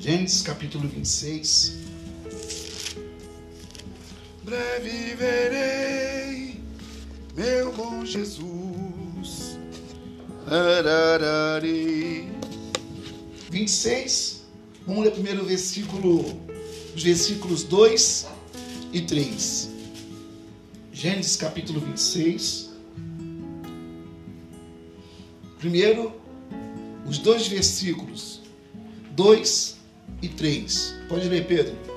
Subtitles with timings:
[0.00, 1.74] Gênesis capítulo 26.
[4.42, 6.58] Breve verei
[7.36, 9.58] meu bom Jesus.
[10.46, 12.32] Ararari.
[13.50, 14.46] 26.
[14.86, 16.24] Vamos ler primeiro o versículo,
[16.96, 18.26] os versículos 2
[18.94, 19.68] e 3.
[20.94, 22.70] Gênesis capítulo 26.
[25.58, 26.18] Primeiro,
[27.06, 28.40] os dois versículos
[29.14, 29.78] 2
[30.22, 30.94] e 3.
[31.08, 31.89] Pode ler, Pedro.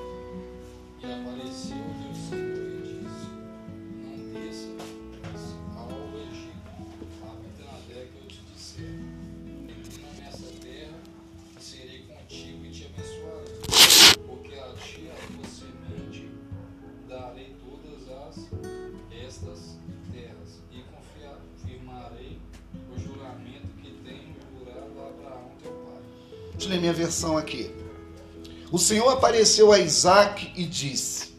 [29.44, 31.34] Apareceu a Isaac e disse: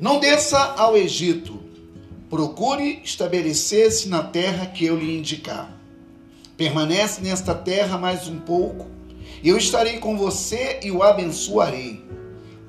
[0.00, 1.58] Não desça ao Egito,
[2.30, 5.76] procure estabelecer-se na terra que eu lhe indicar.
[6.56, 8.86] Permanece nesta terra mais um pouco,
[9.42, 12.00] eu estarei com você e o abençoarei,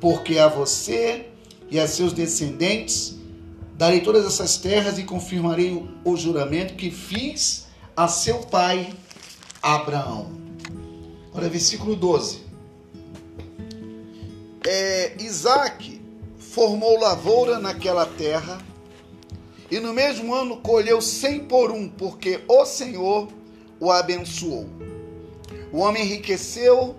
[0.01, 1.27] porque a você
[1.69, 3.15] e a seus descendentes
[3.77, 8.89] darei todas essas terras e confirmarei o, o juramento que fiz a seu pai
[9.61, 10.31] Abraão.
[11.31, 12.46] Olha, versículo 12.
[14.69, 16.01] É, Isaac
[16.37, 18.57] formou lavoura naquela terra
[19.71, 23.29] e no mesmo ano colheu cem por um, porque o Senhor
[23.79, 24.67] o abençoou.
[25.71, 26.97] O homem enriqueceu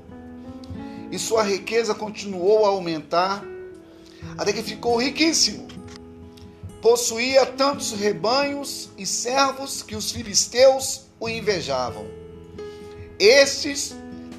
[1.13, 3.45] e sua riqueza continuou a aumentar
[4.39, 5.69] até que ficou riquíssimo.
[6.81, 12.07] Possuía tantos rebanhos e servos que os filisteus o invejavam.
[13.19, 13.95] Estes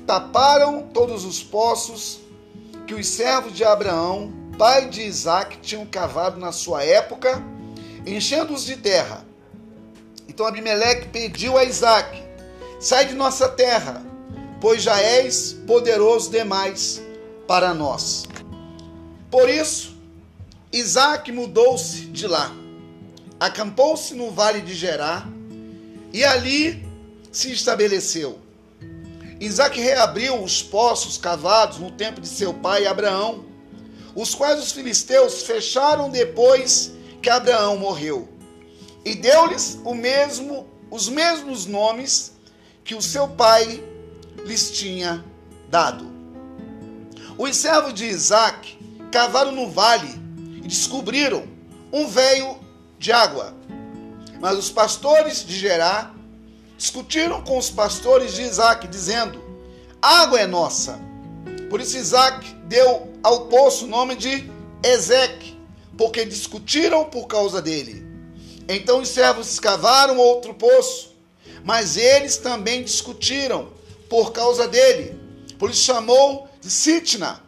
[0.07, 2.21] taparam todos os poços
[2.89, 7.39] que os servos de Abraão, pai de Isaac, tinham cavado na sua época,
[8.03, 9.23] enchendo-os de terra.
[10.27, 12.19] Então Abimeleque pediu a Isaac:
[12.79, 14.03] Sai de nossa terra,
[14.59, 16.99] pois já és poderoso demais
[17.47, 18.25] para nós.
[19.29, 19.95] Por isso,
[20.73, 22.51] Isaac mudou-se de lá,
[23.39, 25.27] acampou-se no vale de Gerá
[26.11, 26.83] e ali
[27.31, 28.39] se estabeleceu.
[29.39, 33.45] Isaac reabriu os poços cavados no tempo de seu pai Abraão,
[34.13, 36.91] os quais os filisteus fecharam depois
[37.21, 38.27] que Abraão morreu,
[39.05, 42.33] e deu-lhes mesmo, os mesmos nomes
[42.83, 43.81] que o seu pai
[44.45, 45.23] lhes tinha
[45.69, 46.05] dado.
[47.37, 48.77] Os servos de Isaac
[49.11, 50.09] cavaram no vale
[50.57, 51.47] e descobriram
[51.93, 52.57] um veio
[52.97, 53.55] de água.
[54.41, 56.13] Mas os pastores de Gerá
[56.79, 59.43] discutiram com os pastores de Isaac, dizendo:
[60.01, 60.97] Água é nossa.
[61.69, 64.49] Por isso Isaac deu ao poço o nome de
[64.81, 65.57] Ezeque,
[65.97, 68.07] porque discutiram por causa dele.
[68.67, 71.13] Então os servos escavaram outro poço,
[71.65, 73.67] mas eles também discutiram
[74.09, 75.19] por causa dele.
[75.59, 77.43] Por isso chamou de Sitna.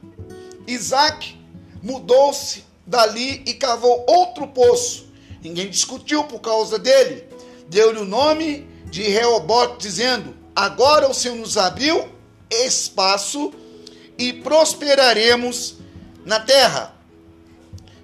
[0.68, 1.40] Isaac
[1.82, 5.06] mudou-se dali e cavou outro poço.
[5.42, 7.24] Ninguém discutiu por causa dele.
[7.70, 12.08] Deu-lhe o nome de Reobote, dizendo: Agora o Senhor nos abriu
[12.50, 13.54] espaço
[14.18, 15.78] e prosperaremos
[16.26, 16.94] na terra.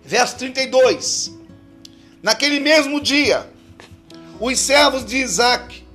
[0.03, 1.33] Verso 32.
[2.23, 3.47] Naquele mesmo dia,
[4.39, 5.85] os servos de Isaac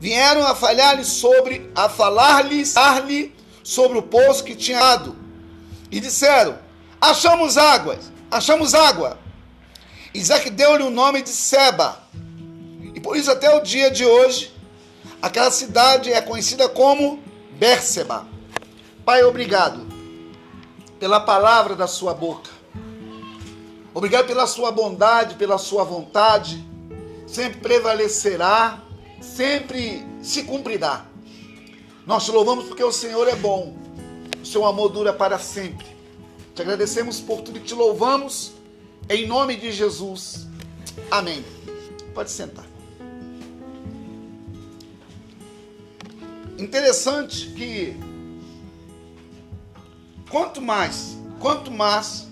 [0.00, 5.14] vieram a falhar-lhe sobre a falar-lhe falar-lhe sobre o poço que tinha dado
[5.90, 6.58] e disseram:
[7.00, 9.18] Achamos águas, achamos água.
[10.14, 12.07] Isaac deu-lhe o nome de Seba.
[13.08, 14.52] Por isso até o dia de hoje,
[15.22, 17.18] aquela cidade é conhecida como
[17.52, 18.28] Berseba.
[19.02, 19.86] Pai, obrigado
[21.00, 22.50] pela palavra da sua boca.
[23.94, 26.62] Obrigado pela sua bondade, pela sua vontade.
[27.26, 28.82] Sempre prevalecerá,
[29.22, 31.06] sempre se cumprirá.
[32.06, 33.74] Nós te louvamos porque o Senhor é bom.
[34.42, 35.86] O seu amor dura para sempre.
[36.54, 38.52] Te agradecemos por tudo e te louvamos
[39.08, 40.46] em nome de Jesus.
[41.10, 41.42] Amém.
[42.12, 42.67] Pode sentar.
[46.58, 47.96] Interessante que
[50.28, 52.26] quanto mais, quanto mais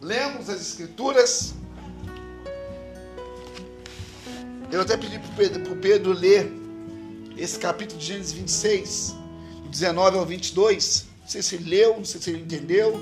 [0.00, 1.52] lemos as escrituras,
[4.70, 6.52] eu até pedi para o Pedro, Pedro ler
[7.36, 9.16] esse capítulo de Gênesis 26,
[9.68, 11.06] 19 ao 22.
[11.22, 13.00] Não sei se ele leu, não sei se ele entendeu.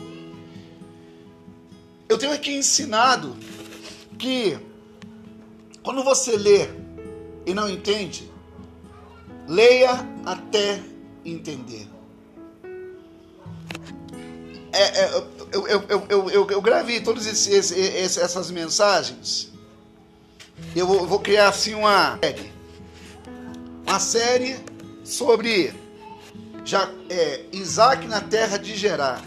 [2.09, 3.37] Eu tenho aqui ensinado
[4.19, 4.59] que
[5.83, 6.69] quando você lê
[7.45, 8.33] e não entende,
[9.49, 10.81] leia até
[11.25, 11.89] entender.
[14.75, 19.53] é, é, eu, eu, eu, eu, eu gravei todas essas mensagens.
[20.75, 22.53] Eu vou, vou criar assim uma série.
[23.87, 24.57] Uma série
[25.05, 25.73] sobre
[26.65, 29.23] já, é, Isaac na terra de Gerar.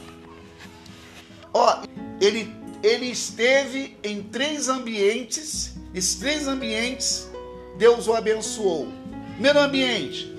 [1.54, 1.82] Ó,
[2.20, 2.54] ele,
[2.84, 5.76] ele esteve em três ambientes.
[5.94, 7.30] Esses três ambientes,
[7.78, 8.92] Deus o abençoou.
[9.38, 10.36] Primeiro ambiente,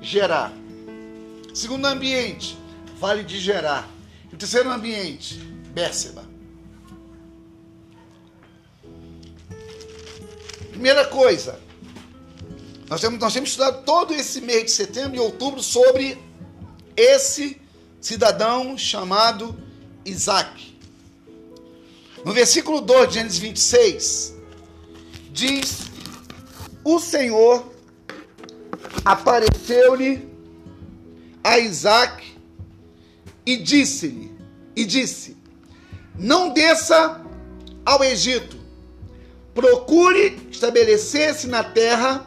[0.00, 0.50] Gerar.
[1.52, 2.56] Segundo ambiente,
[2.98, 3.86] Vale de Gerar.
[4.32, 5.38] E o terceiro ambiente,
[5.74, 6.24] Bérseba.
[10.70, 11.60] Primeira coisa,
[12.88, 16.16] nós temos, nós temos estudado todo esse mês de setembro e outubro sobre
[16.96, 17.60] esse
[18.00, 19.54] cidadão chamado
[20.06, 20.74] Isaac.
[22.24, 24.34] No versículo 2 de Gênesis 26,
[25.32, 25.80] diz:
[26.82, 27.76] O Senhor
[29.04, 30.28] apareceu-lhe
[31.42, 32.36] a Isaac
[33.44, 34.32] e disse-lhe,
[34.76, 35.36] e disse:
[36.14, 37.20] Não desça
[37.84, 38.56] ao Egito,
[39.54, 42.26] procure estabelecer-se na terra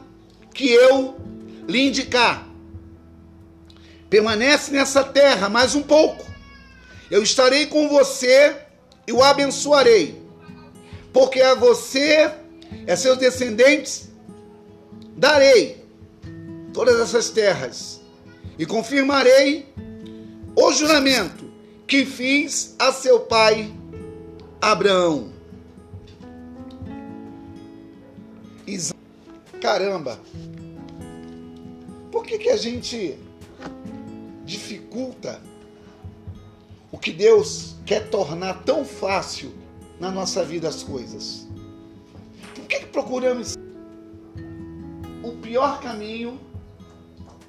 [0.54, 1.18] que eu
[1.68, 2.48] lhe indicar.
[4.10, 6.25] Permanece nessa terra mais um pouco.
[7.10, 8.58] Eu estarei com você
[9.08, 10.22] e o abençoarei.
[11.13, 12.31] Porque a você
[12.88, 14.10] e a seus descendentes
[15.16, 15.81] darei
[16.73, 18.01] todas essas terras
[18.57, 19.73] e confirmarei
[20.56, 21.51] o juramento
[21.88, 23.73] que fiz a seu pai
[24.62, 25.31] Abraão.
[29.62, 30.19] Caramba!
[32.12, 33.17] Por que, que a gente
[34.44, 35.41] dificulta
[36.91, 39.53] o que Deus quer tornar tão fácil
[40.00, 41.47] na nossa vida as coisas.
[42.56, 43.56] Por que, que procuramos
[45.24, 46.39] o pior caminho?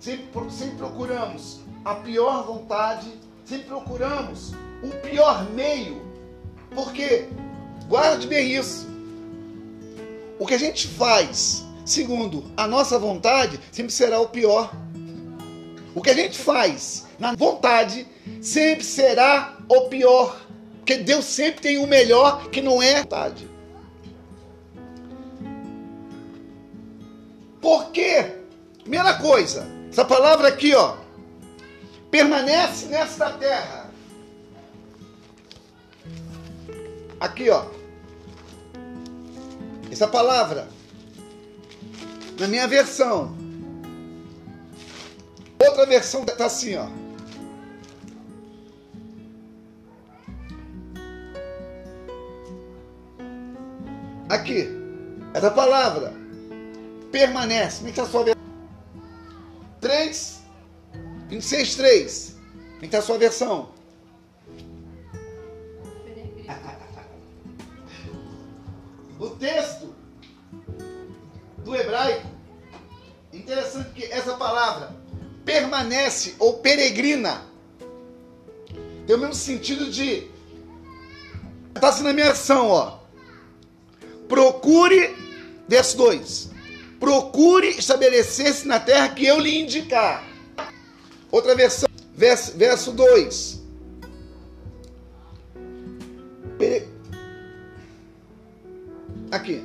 [0.03, 3.07] Sempre, sempre procuramos a pior vontade,
[3.45, 4.51] sempre procuramos
[4.83, 6.03] o pior meio.
[6.75, 7.29] Porque,
[7.87, 8.89] guarde bem isso,
[10.41, 14.75] o que a gente faz segundo a nossa vontade sempre será o pior.
[15.95, 18.05] O que a gente faz na vontade
[18.41, 20.37] sempre será o pior.
[20.79, 23.49] Porque Deus sempre tem o melhor que não é vontade.
[27.61, 28.33] Por quê?
[28.83, 30.97] Primeira coisa, essa palavra aqui, ó,
[32.11, 33.91] permanece nesta terra.
[37.21, 37.67] Aqui, ó.
[39.91, 40.67] Essa palavra,
[42.41, 43.37] na minha versão,
[45.63, 46.89] Outra versão está assim, ó.
[54.29, 54.69] Aqui,
[55.33, 56.13] essa palavra
[57.13, 57.77] permanece.
[57.77, 58.42] Como é está a sua versão?
[59.83, 60.43] 3,
[61.29, 62.37] 26, 3.
[62.75, 63.71] Como é que a sua versão?
[69.19, 69.95] O texto
[71.65, 72.27] do hebraico,
[73.33, 74.97] interessante que essa palavra
[75.45, 77.45] permanece ou peregrina.
[79.07, 80.31] Tem o mesmo sentido de.
[81.75, 82.99] Está assim na minha ação, ó.
[84.29, 85.17] Procure,
[85.69, 86.52] verso 2.
[87.03, 90.25] Procure estabelecer-se na terra que eu lhe indicar.
[91.33, 93.61] Outra versão, verso, verso 2.
[96.57, 96.89] Pere...
[99.33, 99.65] Aqui.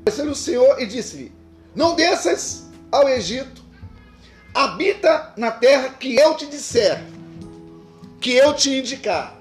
[0.00, 1.32] Apareceu o Senhor e disse-lhe:
[1.72, 3.64] Não desças ao Egito
[4.56, 7.04] habita na terra que eu te disser,
[8.18, 9.38] que eu te indicar.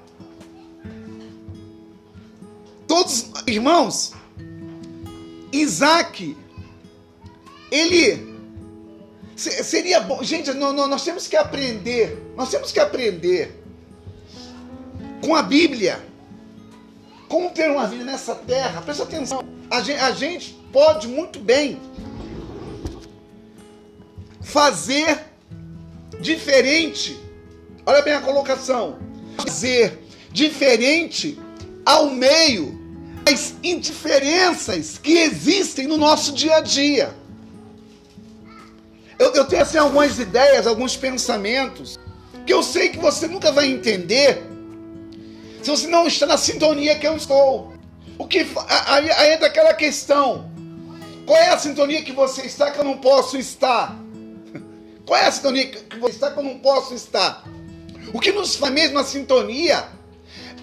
[2.86, 4.12] Todos, irmãos,
[5.54, 6.38] Isaac,
[7.72, 8.36] ele
[9.36, 10.24] seria bom.
[10.24, 13.64] Gente, nós temos que aprender, nós temos que aprender
[15.22, 16.04] com a Bíblia
[17.28, 18.82] como ter uma vida nessa terra.
[18.82, 21.80] Presta atenção, a gente, a gente pode muito bem
[24.42, 25.20] fazer
[26.22, 27.20] diferente.
[27.86, 29.00] Olha bem a colocação.
[29.38, 30.00] Fazer
[30.32, 31.38] diferente
[31.86, 32.80] ao meio
[33.24, 37.14] das indiferenças que existem no nosso dia a dia.
[39.18, 41.98] Eu, eu tenho assim algumas ideias, alguns pensamentos
[42.46, 44.44] que eu sei que você nunca vai entender
[45.64, 47.74] se você não está na sintonia que eu estou.
[48.20, 48.46] O que
[48.88, 50.50] aí, aí entra aquela questão:
[51.26, 53.98] qual é a sintonia que você está que eu não posso estar?
[55.06, 57.44] Qual é a sintonia que você está que eu não posso estar?
[58.14, 59.88] O que nos faz mesmo a sintonia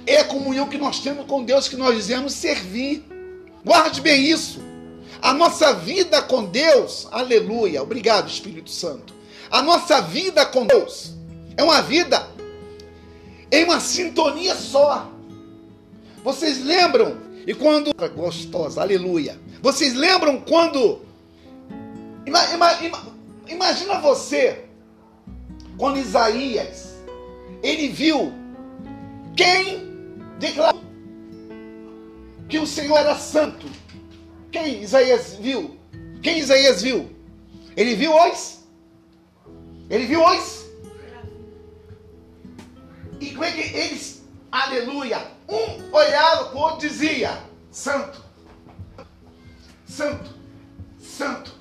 [0.07, 3.05] é a comunhão que nós temos com Deus, que nós dizemos servir.
[3.65, 4.62] Guarde bem isso.
[5.23, 9.15] A nossa vida com Deus, aleluia, obrigado Espírito Santo.
[9.49, 11.15] A nossa vida com Deus
[11.57, 12.29] é uma vida
[13.53, 15.09] em uma sintonia só.
[16.25, 17.19] Vocês lembram?
[17.47, 17.93] E quando.
[18.17, 19.39] Gostosa, aleluia.
[19.63, 21.01] Vocês lembram quando.
[22.27, 23.03] Ima, ima, ima,
[23.47, 24.65] imagina você,
[25.77, 26.95] quando Isaías,
[27.63, 28.33] ele viu
[29.37, 29.89] quem
[30.41, 30.83] declarou
[32.49, 33.67] que o Senhor era santo.
[34.53, 35.79] Quem Isaías viu?
[36.23, 37.11] Quem Isaías viu?
[37.77, 38.59] Ele viu os?
[39.89, 40.67] Ele viu os?
[43.19, 48.23] E como é que eles, aleluia, um olhava para o outro dizia: Santo,
[49.87, 50.31] Santo,
[50.99, 51.55] Santo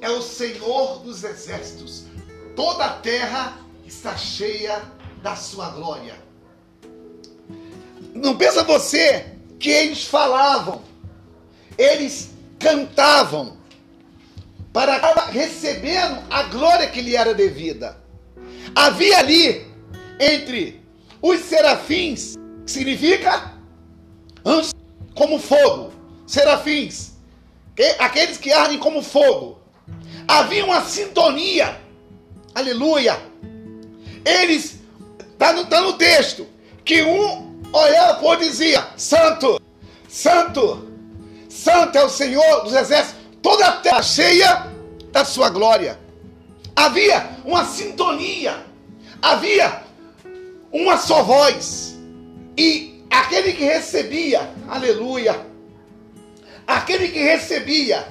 [0.00, 2.04] é o Senhor dos exércitos.
[2.56, 4.82] Toda a terra está cheia
[5.22, 6.14] da sua glória.
[8.14, 10.82] Não pensa você que eles falavam,
[11.76, 13.56] eles cantavam,
[14.72, 17.96] para recebendo a glória que lhe era devida.
[18.74, 19.66] Havia ali
[20.18, 20.82] entre
[21.22, 23.52] os serafins, que significa
[25.14, 25.92] como fogo,
[26.26, 27.12] serafins,
[27.98, 29.60] aqueles que ardem como fogo.
[30.26, 31.80] Havia uma sintonia,
[32.54, 33.16] aleluia.
[34.24, 34.80] Eles,
[35.32, 36.46] está no, tá no texto,
[36.84, 39.60] que um olhava por dizia: Santo,
[40.08, 40.93] Santo,
[41.54, 44.66] Santo é o Senhor dos exércitos toda a terra cheia
[45.12, 46.00] da sua glória.
[46.74, 48.66] Havia uma sintonia,
[49.22, 49.82] havia
[50.72, 51.96] uma só voz.
[52.58, 55.46] E aquele que recebia, aleluia,
[56.66, 58.04] aquele que recebia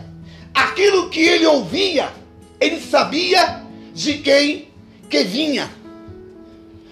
[0.53, 2.13] aquilo que ele ouvia,
[2.61, 3.61] ele sabia
[3.93, 4.69] de quem
[5.09, 5.69] que vinha.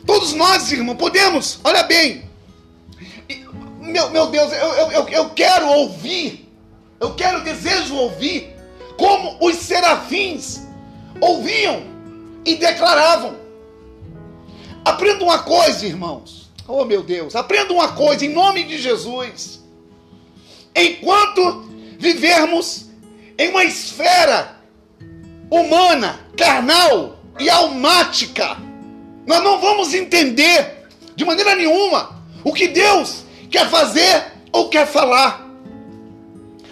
[0.06, 2.30] Todos nós, irmão, podemos, olha bem,
[3.80, 6.41] meu, meu Deus, eu, eu, eu quero ouvir
[7.02, 8.56] eu quero, desejo ouvir
[8.98, 10.62] como os serafins
[11.20, 11.84] ouviam
[12.46, 13.36] e declaravam.
[14.86, 16.52] Aprenda uma coisa, irmãos.
[16.68, 19.62] Oh, meu Deus, aprenda uma coisa em nome de Jesus.
[20.76, 21.66] Enquanto
[21.98, 22.86] vivermos
[23.38, 24.56] em uma esfera
[25.50, 28.58] humana, carnal e almática,
[29.26, 35.41] nós não vamos entender de maneira nenhuma o que Deus quer fazer ou quer falar.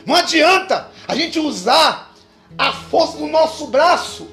[0.10, 2.16] Não adianta a gente usar
[2.58, 4.28] a força do nosso braço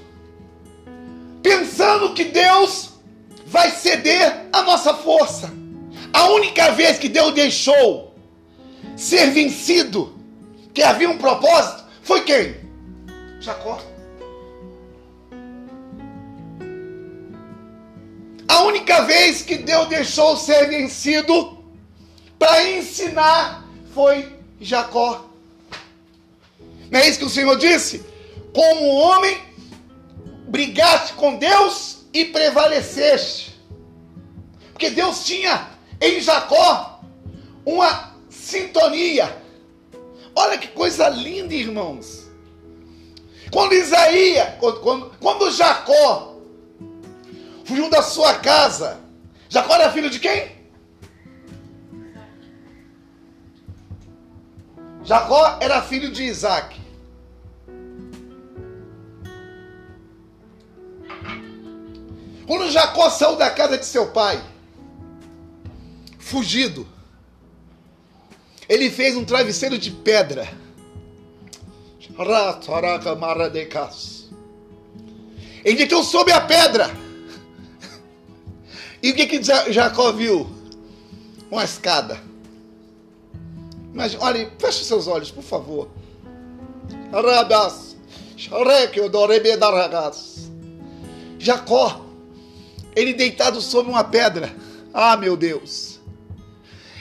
[1.42, 2.94] pensando que Deus
[3.44, 5.52] vai ceder a nossa força.
[6.14, 8.16] A única vez que Deus deixou
[8.96, 10.18] ser vencido,
[10.72, 12.56] que havia um propósito, foi quem?
[13.38, 13.78] Jacó.
[18.48, 21.62] A única vez que Deus deixou ser vencido
[22.38, 25.35] para ensinar foi Jacó.
[26.90, 28.04] Não é isso que o Senhor disse?
[28.52, 29.38] Como homem,
[30.48, 33.54] brigaste com Deus e prevaleceste.
[34.72, 35.68] Porque Deus tinha
[36.00, 37.00] em Jacó
[37.64, 39.42] uma sintonia.
[40.34, 42.26] Olha que coisa linda, irmãos.
[43.50, 46.36] Quando Isaías, quando, quando, quando Jacó
[47.64, 49.00] fugiu da sua casa,
[49.48, 50.55] Jacó era filho de quem?
[55.06, 56.80] Jacó era filho de Isaac.
[62.44, 64.42] Quando Jacó saiu da casa de seu pai,
[66.18, 66.86] fugido,
[68.68, 70.48] ele fez um travesseiro de pedra.
[75.64, 76.90] Ele deitou sob a pedra.
[79.00, 79.40] E o que, que
[79.72, 80.50] Jacó viu?
[81.48, 82.25] Uma escada.
[83.96, 85.88] Mas olhe, feche seus olhos, por favor.
[91.38, 92.04] Jacó,
[92.94, 94.54] ele deitado sobre uma pedra.
[94.92, 95.98] Ah, meu Deus.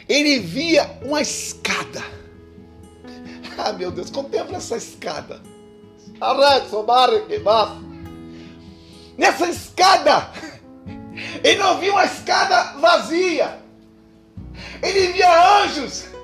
[0.07, 2.01] Ele via uma escada.
[3.57, 5.41] Ah, meu Deus, contempla essa escada.
[9.17, 10.31] Nessa escada,
[11.43, 13.59] ele não via uma escada vazia.
[14.81, 16.14] Ele via anjos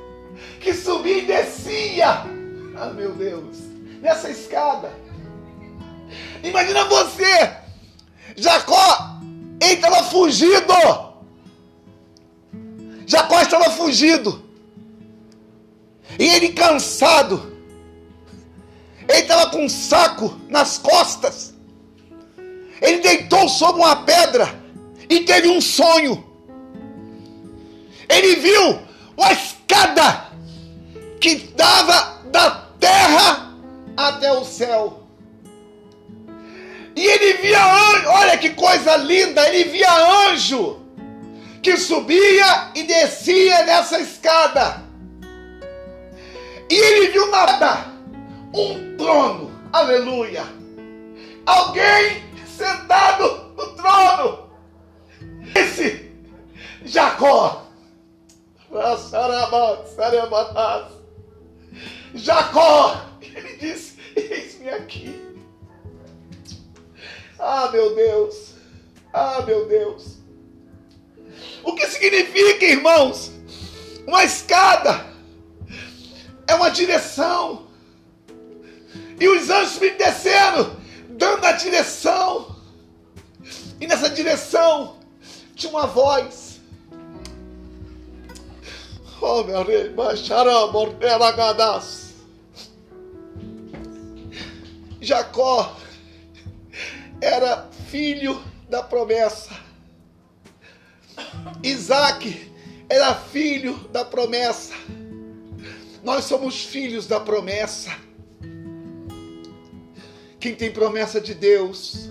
[0.62, 2.24] que subia e descia.
[2.78, 3.58] Ah, meu Deus,
[4.02, 4.92] nessa escada.
[6.44, 7.52] Imagina você,
[8.36, 9.20] Jacó,
[9.62, 10.74] ele estava fugido.
[13.06, 14.44] Jacó estava fugido.
[16.18, 17.52] E ele cansado.
[19.08, 21.54] Ele estava com um saco nas costas.
[22.82, 24.60] Ele deitou sobre uma pedra
[25.10, 26.24] e teve um sonho.
[28.10, 28.80] Ele viu
[29.16, 30.31] uma escada
[31.22, 32.50] que dava da
[32.80, 33.54] terra
[33.96, 35.04] até o céu.
[36.96, 40.82] E ele via anjo, olha que coisa linda, ele via anjo
[41.62, 44.82] que subia e descia nessa escada.
[46.70, 47.86] E ele viu nada,
[48.54, 50.44] um trono, aleluia.
[51.46, 54.50] Alguém sentado no trono.
[55.54, 56.12] Esse
[56.84, 57.68] Jacó.
[62.14, 65.22] Jacó, ele disse: Eis-me aqui.
[67.40, 68.54] Ah, meu Deus.
[69.14, 70.18] Ah, meu Deus.
[71.64, 73.32] O que significa, irmãos?
[74.08, 75.06] Uma escada
[76.48, 77.68] é uma direção.
[79.20, 80.76] E os anjos me descendo,
[81.10, 82.56] dando a direção.
[83.80, 84.98] E nessa direção
[85.56, 86.60] tinha uma voz.
[89.22, 92.01] Oh, meu rei, baixará, mordera, gadas.
[95.02, 95.76] Jacó
[97.20, 98.40] era filho
[98.70, 99.50] da promessa.
[101.64, 102.52] Isaac
[102.88, 104.76] era filho da promessa.
[106.04, 107.90] Nós somos filhos da promessa.
[110.40, 112.10] Quem tem promessa de Deus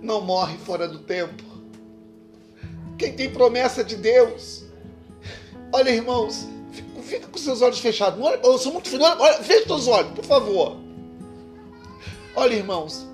[0.00, 1.44] não morre fora do tempo.
[2.96, 4.64] Quem tem promessa de Deus,
[5.70, 6.46] olha irmãos,
[7.02, 8.18] fica com seus olhos fechados.
[8.24, 10.85] Olha, eu sou muito filho, olha, fecha os olhos, por favor.
[12.38, 13.06] Olha irmãos,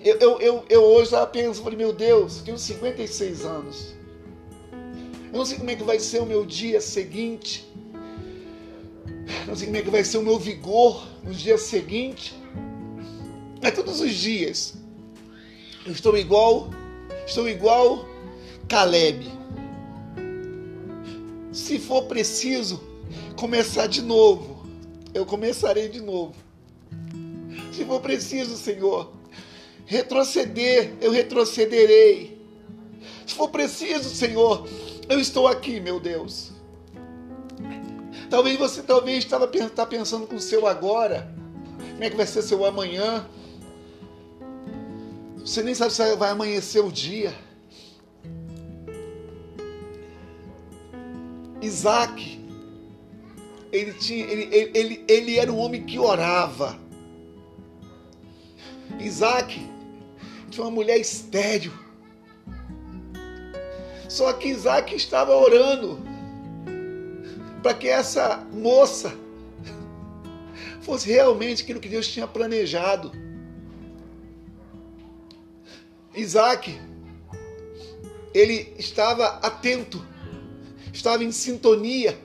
[0.00, 3.94] eu, eu, eu, eu hoje já penso, falei, meu Deus, tenho 56 anos.
[5.32, 7.68] Eu não sei como é que vai ser o meu dia seguinte.
[9.44, 12.40] Não sei como é que vai ser o meu vigor no dia seguinte.
[13.60, 14.74] Mas todos os dias
[15.84, 16.70] eu estou igual,
[17.26, 18.08] estou igual
[18.68, 19.26] Caleb.
[21.50, 22.80] Se for preciso
[23.36, 24.64] começar de novo,
[25.12, 26.43] eu começarei de novo.
[27.74, 29.12] Se for preciso, Senhor,
[29.84, 32.40] retroceder, eu retrocederei.
[33.26, 34.68] Se for preciso, Senhor,
[35.08, 36.52] eu estou aqui, meu Deus.
[38.30, 41.34] Talvez você talvez estava tá pensando com o seu agora.
[41.92, 43.26] Como é que vai ser seu amanhã?
[45.38, 47.34] Você nem sabe se vai amanhecer o dia.
[51.60, 52.40] Isaac,
[53.72, 56.83] ele, tinha, ele, ele, ele, ele era um homem que orava.
[58.98, 59.60] Isaac
[60.50, 61.72] tinha uma mulher estéril.
[64.08, 65.98] Só que Isaac estava orando
[67.62, 69.16] para que essa moça
[70.82, 73.10] fosse realmente aquilo que Deus tinha planejado.
[76.14, 76.78] Isaac,
[78.32, 80.06] ele estava atento,
[80.92, 82.16] estava em sintonia.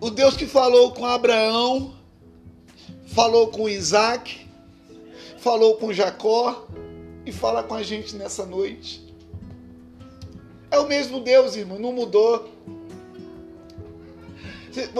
[0.00, 1.94] O Deus que falou com Abraão,
[3.06, 4.43] falou com Isaac,
[5.44, 6.66] falou com Jacó
[7.26, 9.04] e fala com a gente nessa noite.
[10.70, 12.50] É o mesmo Deus, irmão, não mudou.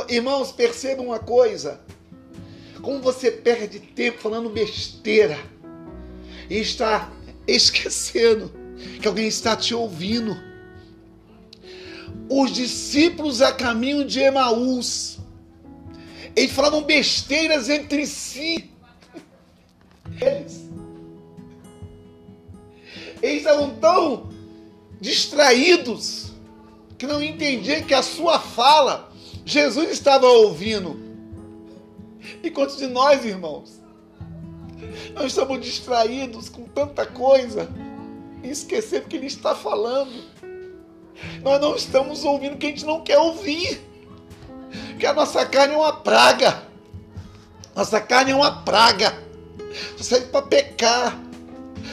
[0.07, 1.80] Irmãos, percebam uma coisa.
[2.83, 5.38] Como você perde tempo falando besteira
[6.50, 7.11] e está
[7.46, 8.52] esquecendo
[9.00, 10.37] que alguém está te ouvindo.
[12.28, 15.18] Os discípulos a caminho de Emaús,
[16.37, 18.73] eles falavam besteiras entre si
[20.20, 20.68] eles.
[23.22, 24.29] Eles estavam tão
[25.00, 26.33] distraídos
[26.98, 29.11] que não entendiam que a sua fala
[29.44, 31.03] Jesus estava ouvindo.
[32.42, 33.81] E quantos de nós, irmãos,
[35.14, 37.68] nós estamos distraídos com tanta coisa
[38.42, 40.12] e esquecemos que Ele está falando.
[41.42, 43.81] Nós não estamos ouvindo o que a gente não quer ouvir.
[44.90, 46.62] Porque a nossa carne é uma praga.
[47.74, 49.23] Nossa carne é uma praga
[49.98, 51.18] serve para pecar,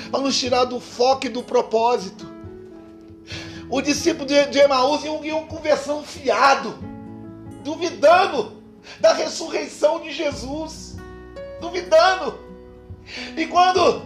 [0.09, 2.29] para nos tirar do foco e do propósito.
[3.69, 6.77] O discípulo de, de Emaús iam, iam conversando fiado,
[7.63, 8.61] duvidando
[8.99, 10.97] da ressurreição de Jesus,
[11.61, 12.39] duvidando.
[13.37, 14.03] E quando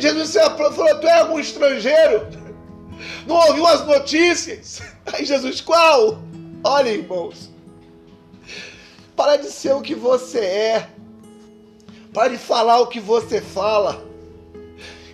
[0.00, 2.26] Jesus falou, tu é algum estrangeiro?
[3.26, 4.82] Não ouviu as notícias?
[5.12, 6.18] Aí Jesus, qual?
[6.62, 7.50] Olha, irmãos,
[9.16, 10.93] para de ser o que você é.
[12.14, 14.06] Pare de falar o que você fala.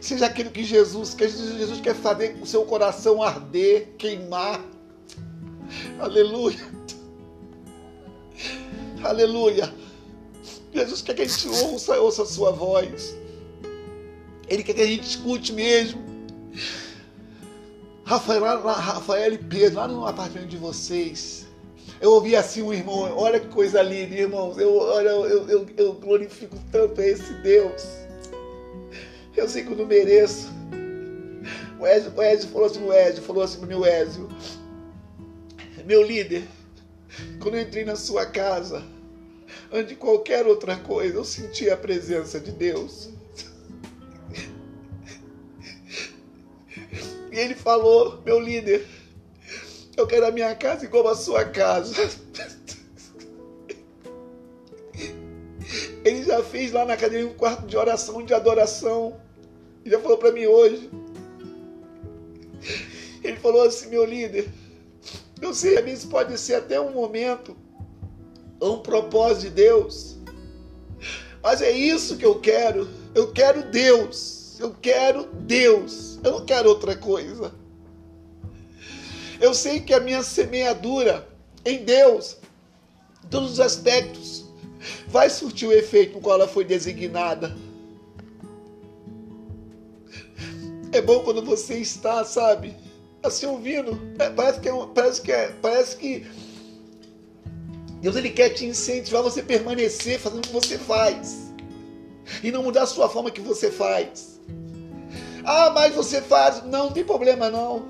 [0.02, 1.30] Seja aquilo que Jesus quer.
[1.30, 4.62] Jesus quer fazer o seu coração arder, queimar.
[5.98, 6.60] Aleluia.
[9.02, 9.74] Aleluia.
[10.74, 13.16] Jesus quer que a gente ouça, ouça a sua voz.
[14.46, 16.02] Ele quer que a gente escute mesmo.
[18.04, 21.46] Rafael, Rafael e Pedro, lá no apartamento de vocês.
[22.00, 24.56] Eu ouvi assim um irmão, olha que coisa linda, irmãos.
[24.56, 27.82] Eu, olha, eu, eu, eu glorifico tanto a esse Deus.
[29.36, 30.48] Eu sei que eu não mereço,
[31.78, 34.28] O Ezio, o Ezio falou assim, o Ezio falou assim meu Ezio,
[35.86, 36.46] meu líder,
[37.40, 38.84] quando eu entrei na sua casa,
[39.72, 43.10] antes de qualquer outra coisa, eu senti a presença de Deus.
[47.32, 48.86] E ele falou, meu líder,
[50.00, 51.94] eu quero a minha casa igual a sua casa.
[56.04, 59.20] Ele já fez lá na academia um quarto de oração, de adoração.
[59.84, 60.90] Ele já falou para mim hoje.
[63.22, 64.48] Ele falou assim, meu líder,
[65.40, 67.56] eu sei, a isso pode ser até um momento,
[68.60, 70.18] um propósito de Deus.
[71.42, 72.88] Mas é isso que eu quero.
[73.14, 74.58] Eu quero Deus.
[74.58, 76.18] Eu quero Deus.
[76.24, 77.52] Eu não quero outra coisa.
[79.40, 81.26] Eu sei que a minha semeadura
[81.64, 82.36] em Deus,
[83.30, 84.44] todos os aspectos,
[85.08, 87.56] vai surtir o efeito no qual ela foi designada.
[90.92, 92.76] É bom quando você está, sabe,
[93.22, 93.98] assim ouvindo.
[94.18, 96.26] É, parece que é, parece que é, parece que
[98.02, 101.50] Deus ele quer te incentivar você permanecer fazendo o que você faz
[102.42, 104.38] e não mudar a sua forma que você faz.
[105.44, 107.88] Ah, mas você faz, não, não tem problema não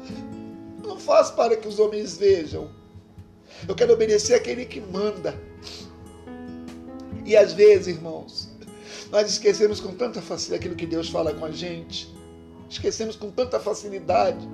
[1.00, 2.70] faz para que os homens vejam.
[3.66, 5.38] Eu quero obedecer aquele que manda.
[7.24, 8.48] E às vezes, irmãos,
[9.10, 12.12] nós esquecemos com tanta facilidade aquilo que Deus fala com a gente.
[12.68, 14.48] Esquecemos com tanta facilidade.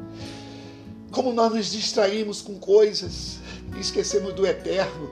[1.11, 3.39] Como nós nos distraímos com coisas
[3.77, 5.11] e esquecemos do eterno.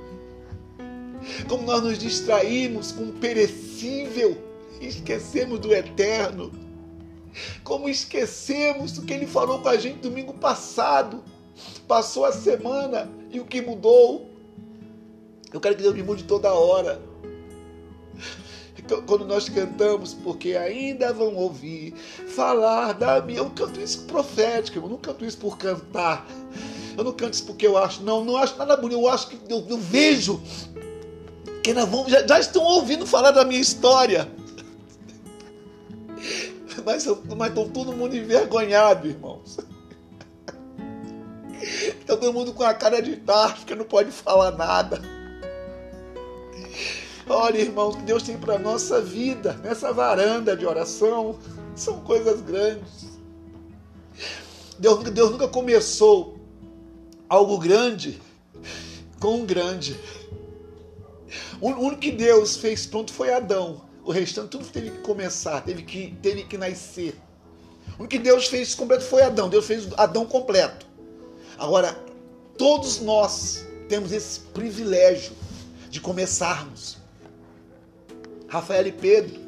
[1.48, 4.36] Como nós nos distraímos com o perecível
[4.80, 6.50] e esquecemos do eterno.
[7.62, 11.22] Como esquecemos do que ele falou com a gente domingo passado.
[11.86, 14.28] Passou a semana e o que mudou?
[15.52, 17.00] Eu quero que Deus me mude toda hora.
[19.06, 21.94] Quando nós cantamos, porque ainda vão ouvir
[22.34, 23.38] falar da minha.
[23.38, 26.26] Eu canto isso profético, eu não canto isso por cantar.
[26.96, 29.38] Eu não canto isso porque eu acho, não, não acho nada bonito, eu acho que
[29.48, 30.40] eu, eu vejo
[31.62, 34.30] que vão, já, já estão ouvindo falar da minha história
[36.84, 39.58] mas, estão todo mundo envergonhado, irmãos.
[41.60, 45.00] Está todo mundo com a cara de tarde, não pode falar nada.
[47.26, 51.38] Olha, irmão, o que Deus tem para nossa vida, nessa varanda de oração,
[51.74, 53.18] são coisas grandes.
[54.78, 56.38] Deus, Deus nunca começou
[57.28, 58.20] algo grande
[59.18, 59.98] com um grande.
[61.60, 63.82] O único que Deus fez pronto foi Adão.
[64.04, 67.14] O restante tudo teve que começar, teve que, teve que nascer.
[67.98, 69.48] O que Deus fez completo foi Adão.
[69.48, 70.86] Deus fez Adão completo.
[71.58, 71.98] Agora,
[72.58, 75.32] todos nós temos esse privilégio
[75.88, 76.98] de começarmos.
[78.46, 79.40] Rafael e Pedro,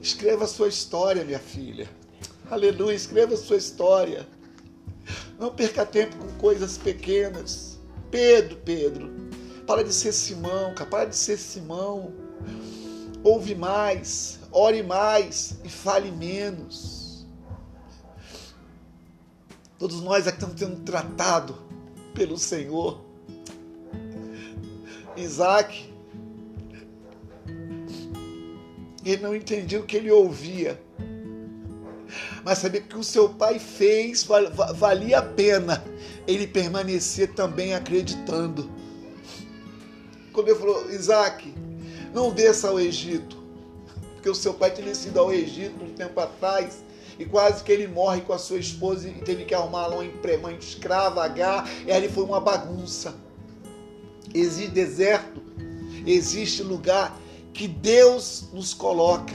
[0.00, 1.88] escreva a sua história, minha filha.
[2.50, 4.26] Aleluia, escreva a sua história.
[5.38, 7.78] Não perca tempo com coisas pequenas.
[8.10, 9.10] Pedro, Pedro,
[9.66, 12.27] para de ser Simão, para de ser Simão
[13.22, 17.26] ouve mais, ore mais e fale menos.
[19.78, 21.56] Todos nós aqui estamos sendo tratados
[22.14, 23.00] pelo Senhor.
[25.16, 25.92] Isaac,
[29.04, 30.80] ele não entendia o que ele ouvia,
[32.44, 34.26] mas sabia que o seu pai fez
[34.74, 35.84] valia a pena
[36.26, 38.70] ele permanecer também acreditando.
[40.32, 41.52] Quando ele falou, Isaac,
[42.18, 43.36] não desça ao Egito,
[44.14, 46.82] porque o seu pai tinha sido ao Egito um tempo atrás
[47.16, 51.24] e quase que ele morre com a sua esposa e teve que arrumar uma escrava
[51.24, 53.14] H, e ali foi uma bagunça.
[54.34, 55.40] Existe deserto,
[56.04, 57.16] existe lugar
[57.54, 59.34] que Deus nos coloca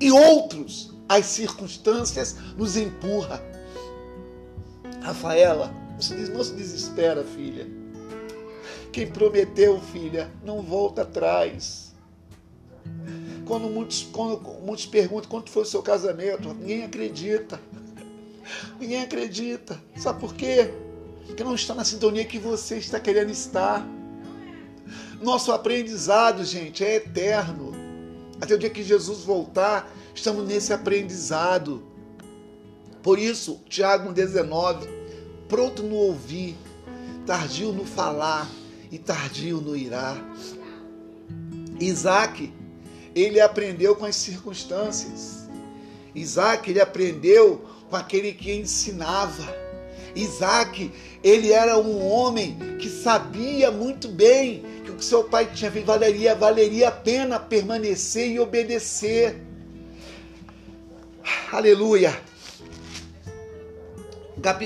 [0.00, 3.42] e outros as circunstâncias nos empurra.
[5.02, 5.72] Rafaela,
[6.32, 7.66] não se desespera, filha.
[8.92, 11.94] Quem prometeu, filha, não volta atrás.
[13.46, 17.60] Quando muitos, quando muitos perguntam quanto foi o seu casamento, ninguém acredita.
[18.80, 19.80] Ninguém acredita.
[19.96, 20.72] Sabe por quê?
[21.26, 23.86] Porque não está na sintonia que você está querendo estar.
[25.20, 27.72] Nosso aprendizado, gente, é eterno.
[28.40, 31.82] Até o dia que Jesus voltar, estamos nesse aprendizado.
[33.02, 34.88] Por isso, Tiago 19,
[35.48, 36.56] pronto no ouvir,
[37.26, 38.48] tardio no falar,
[38.90, 40.16] e tardio no irá.
[41.80, 42.52] Isaac,
[43.14, 45.48] ele aprendeu com as circunstâncias.
[46.14, 49.46] Isaac, ele aprendeu com aquele que ensinava.
[50.14, 50.90] Isaac,
[51.22, 55.86] ele era um homem que sabia muito bem que o que seu pai tinha feito
[55.86, 59.40] valeria, valeria a pena permanecer e obedecer.
[61.52, 62.20] Aleluia.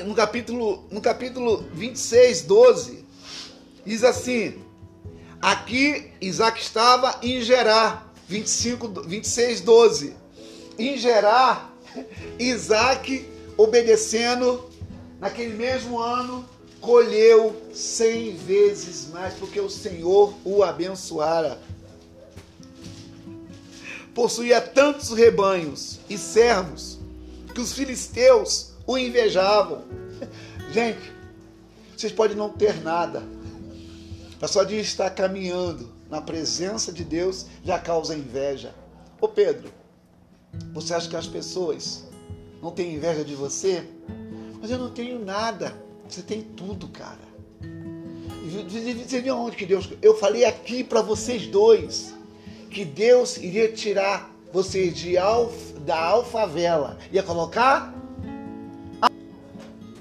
[0.07, 3.04] no capítulo, no capítulo 26, 12,
[3.85, 4.63] diz assim:
[5.41, 10.17] Aqui Isaac estava em Gerar, 25, 26, 12.
[10.79, 11.73] Em Gerar,
[12.39, 14.69] Isaac, obedecendo,
[15.21, 16.49] naquele mesmo ano,
[16.81, 21.59] colheu cem vezes mais, porque o Senhor o abençoara.
[24.15, 26.99] Possuía tantos rebanhos e servos
[27.55, 29.83] que os filisteus o invejavam.
[30.71, 31.13] Gente,
[31.97, 33.23] vocês podem não ter nada,
[34.45, 38.75] mas só de estar caminhando na presença de Deus já causa inveja.
[39.19, 39.73] Ô Pedro,
[40.75, 42.05] você acha que as pessoas
[42.61, 43.89] não têm inveja de você?
[44.61, 45.75] Mas eu não tenho nada.
[46.07, 47.25] Você tem tudo, cara.
[49.03, 49.89] Você viu onde que Deus.
[50.03, 52.13] Eu falei aqui para vocês dois
[52.71, 57.95] que Deus iria tirar vocês de alf, da alfavela, ia colocar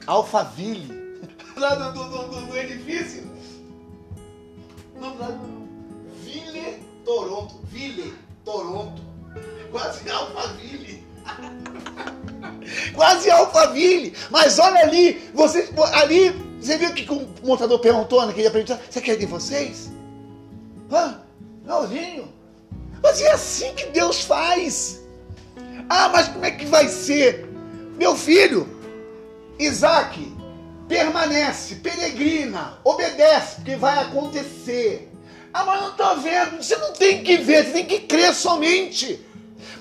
[0.06, 1.02] Alphaville.
[1.56, 3.32] Lá do, do, do, do edifício.
[5.04, 5.38] Lá
[6.24, 7.56] Ville Toronto.
[7.66, 8.14] Ville
[8.46, 9.02] Toronto.
[9.70, 11.04] Quase Alphaville.
[12.96, 14.14] Quase Alphaville.
[14.32, 18.82] Mas olha ali, você, ali, você viu que o montador perguntou naquele aprendizado?
[18.90, 19.92] Você quer de vocês?
[20.90, 21.20] Hã?
[21.66, 22.32] Novinho?
[23.02, 25.02] Mas é assim que Deus faz.
[25.90, 27.46] Ah, mas como é que vai ser?
[27.98, 28.68] Meu filho,
[29.60, 30.33] Isaac,
[30.88, 35.10] permanece, peregrina, obedece, porque vai acontecer.
[35.54, 36.64] Ah, mas não estou vendo.
[36.64, 39.24] Você não tem que ver, você tem que crer somente.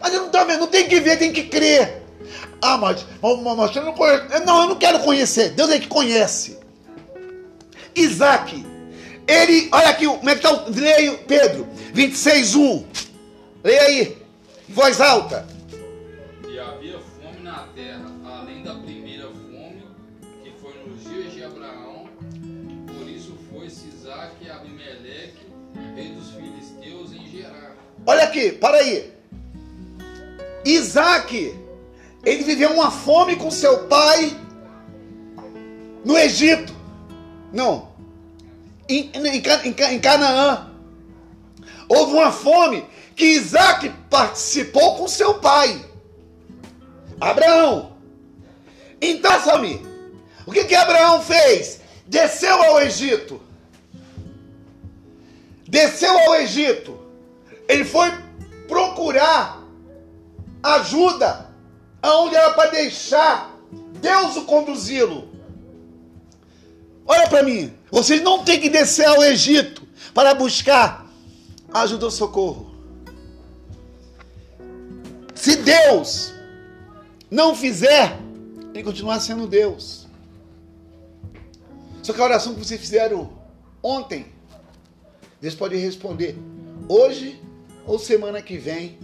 [0.01, 2.03] Mas eu não estou vendo, não tem que ver, tem que crer.
[2.61, 4.45] Ah, mas, mas você não conhece.
[4.45, 5.51] Não, eu não quero conhecer.
[5.51, 6.59] Deus é que conhece.
[7.95, 8.65] Isaac,
[9.27, 10.71] ele, olha aqui, como é que está o.
[10.71, 12.85] Leia, Pedro, 26, 1.
[13.65, 14.17] Leia aí,
[14.69, 15.47] em voz alta.
[28.07, 29.13] Olha aqui, para aí.
[30.65, 31.59] Isaac,
[32.25, 34.37] ele viveu uma fome com seu pai
[36.05, 36.75] no Egito.
[37.53, 37.93] Não,
[38.89, 40.71] em, em, em, Canaã.
[41.89, 42.85] Houve uma fome
[43.15, 45.85] que Isaac participou com seu pai,
[47.21, 47.93] Abraão.
[49.01, 49.85] Então, Sami,
[50.47, 51.81] o que, que Abraão fez?
[52.07, 53.41] Desceu ao Egito.
[55.69, 57.02] Desceu ao Egito.
[57.73, 58.13] Ele foi
[58.69, 59.67] procurar
[60.63, 61.51] ajuda
[62.03, 63.51] aonde era para deixar
[63.99, 65.27] Deus o conduzi-lo.
[67.07, 71.11] Olha para mim, vocês não têm que descer ao Egito para buscar
[71.73, 72.77] ajuda ou socorro.
[75.35, 76.35] Se Deus
[77.31, 78.19] não fizer,
[78.75, 80.07] ele continuar sendo Deus.
[82.03, 83.33] Só que a oração que vocês fizeram
[83.83, 84.27] ontem,
[85.41, 86.37] Deus pode responder
[86.87, 87.41] hoje
[87.87, 88.99] ou semana que vem.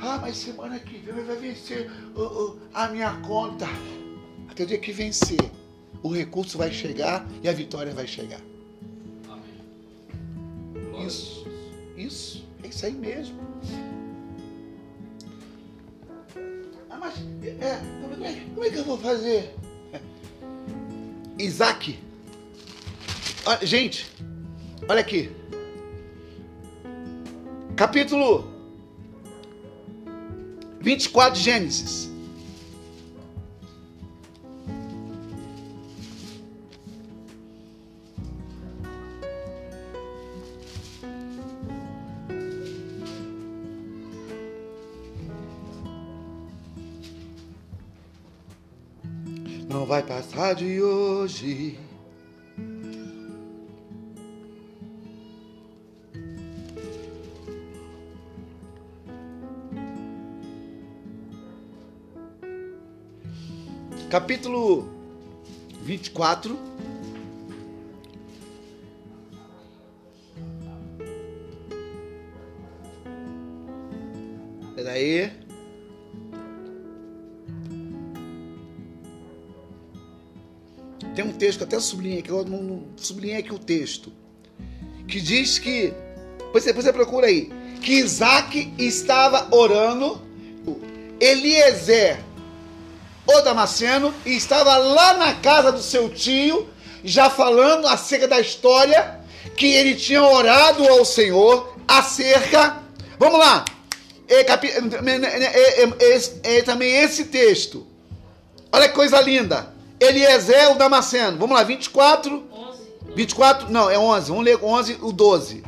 [0.00, 3.66] Ah, mas semana que vem vai vencer uh, uh, a minha conta.
[4.48, 5.38] Até o dia que vencer,
[6.02, 8.40] o recurso vai chegar e a vitória vai chegar.
[9.28, 11.06] Amém.
[11.06, 11.46] Isso,
[11.96, 13.40] isso, é isso aí mesmo.
[17.00, 19.54] mas é, como, é, como é que eu vou fazer?
[21.38, 21.98] Isaac.
[23.46, 24.06] Olha, gente,
[24.86, 25.30] olha aqui.
[27.80, 28.44] Capítulo
[30.82, 32.10] 24 de Gênesis.
[49.70, 51.78] não vai passar de hoje.
[64.10, 64.88] Capítulo
[65.84, 66.58] 24.
[74.74, 75.30] Peraí.
[81.14, 84.12] Tem um texto até sublinhei aqui, eu não, não sublinhei aqui o texto,
[85.06, 85.94] que diz que,
[86.52, 87.48] você, você procura aí,
[87.80, 90.20] que Isaac estava orando,
[91.20, 92.18] Eliezer,
[93.38, 96.68] o Damasceno, e estava lá na casa do seu tio,
[97.04, 99.20] já falando acerca da história
[99.56, 102.78] que ele tinha orado ao Senhor acerca.
[103.18, 103.64] Vamos lá,
[104.28, 104.70] é, capi,
[106.64, 107.90] também esse texto
[108.72, 109.72] Olha que coisa linda.
[109.98, 111.38] Eliezer, o Damasceno.
[111.38, 112.44] Vamos lá, 24.
[112.52, 112.80] 11.
[113.14, 114.28] 24, não, é 11.
[114.28, 115.64] Vamos ler 11, o 12.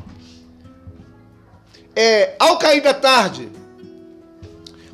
[1.94, 3.50] É, ao cair da tarde,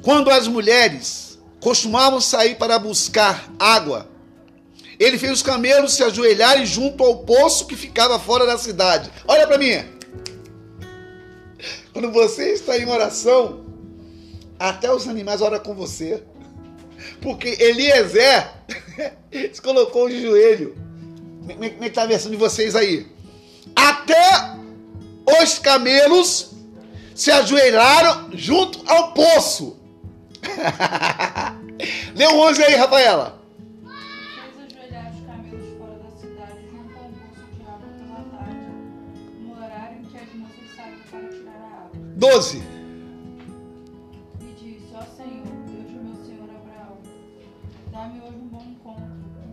[0.03, 1.28] quando as mulheres
[1.69, 4.09] costumavam sair para buscar água,
[4.99, 9.11] ele fez os camelos se ajoelharem junto ao poço que ficava fora da cidade.
[9.27, 9.73] Olha para mim.
[11.93, 13.67] Quando você está em oração,
[14.59, 16.23] até os animais oram com você.
[17.21, 18.51] Porque Eliezer
[19.53, 20.75] se colocou de joelho.
[21.47, 23.07] Como é que está a versão de vocês aí?
[23.77, 24.57] Até
[25.43, 26.53] os camelos
[27.15, 29.78] se ajoelharam junto ao poço.
[32.15, 33.43] Lê o 11 aí, Rafaela.
[33.85, 33.89] Um.
[42.17, 42.63] 12.
[44.41, 46.99] E disse: Ó Senhor, Deus de meu senhor Abraão,
[47.93, 49.05] dá-me hoje um bom encontro,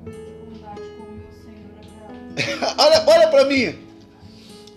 [0.02, 2.76] um de bondade com o meu senhor Abraão.
[2.80, 3.85] olha, olha para mim.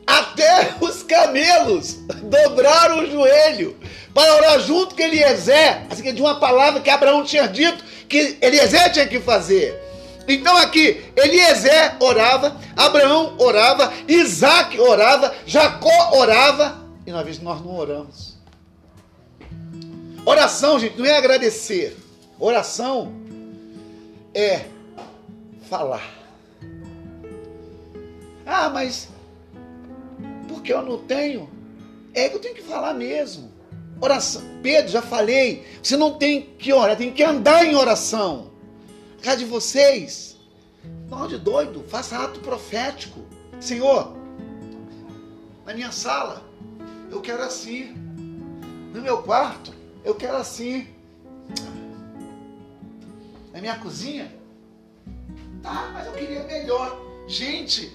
[0.09, 3.77] Até os camelos dobraram o joelho
[4.15, 8.91] para orar junto com Eliezer, assim de uma palavra que Abraão tinha dito que Eliezer
[8.91, 9.79] tinha que fazer.
[10.27, 18.39] Então aqui, Eliezer orava, Abraão orava, Isaac orava, Jacó orava, e nós, nós não oramos.
[20.25, 21.95] Oração, gente, não é agradecer.
[22.41, 23.13] Oração
[24.35, 24.65] é
[25.69, 26.15] falar.
[28.47, 29.09] Ah, mas
[30.49, 31.49] porque eu não tenho?
[32.15, 33.53] É que eu tenho que falar mesmo.
[34.01, 34.43] Oração.
[34.63, 35.65] Pedro, já falei.
[35.83, 38.51] Você não tem que orar, tem que andar em oração.
[39.23, 40.37] Cá de vocês.
[41.09, 43.21] Não de doido, faça ato profético.
[43.61, 44.17] Senhor,
[45.67, 46.43] na minha sala,
[47.11, 47.95] eu quero assim.
[48.95, 49.73] No meu quarto,
[50.05, 50.87] eu quero assim.
[53.53, 54.33] Na minha cozinha,
[55.63, 56.99] tá, mas eu queria melhor.
[57.27, 57.95] Gente,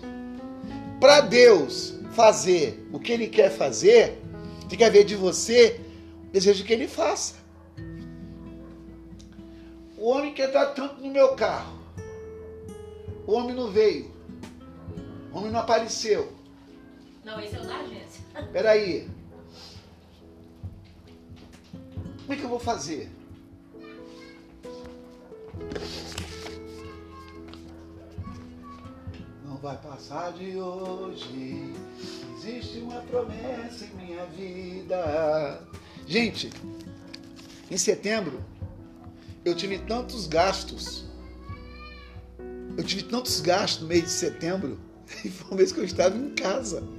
[0.99, 4.21] para Deus fazer o que Ele quer fazer,
[4.69, 5.81] tem que haver de você
[6.27, 7.35] o desejo que Ele faça.
[9.97, 11.79] O homem quer dar tanto no meu carro.
[13.25, 14.11] O homem não veio.
[15.31, 16.31] O homem não apareceu.
[17.23, 18.21] Não, esse é o da agência.
[18.51, 19.07] Peraí.
[22.21, 23.09] Como é que eu vou fazer?
[29.63, 31.73] Vai passar de hoje.
[32.37, 35.61] Existe uma promessa em minha vida.
[36.05, 36.49] Gente,
[37.71, 38.43] em setembro
[39.45, 41.05] eu tive tantos gastos.
[42.77, 44.77] Eu tive tantos gastos no mês de setembro.
[45.23, 46.83] E foi o mês que eu estava em casa.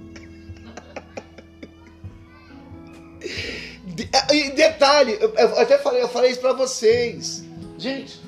[4.32, 7.44] E detalhe, eu até falei, eu falei isso para vocês.
[7.78, 8.20] Gente,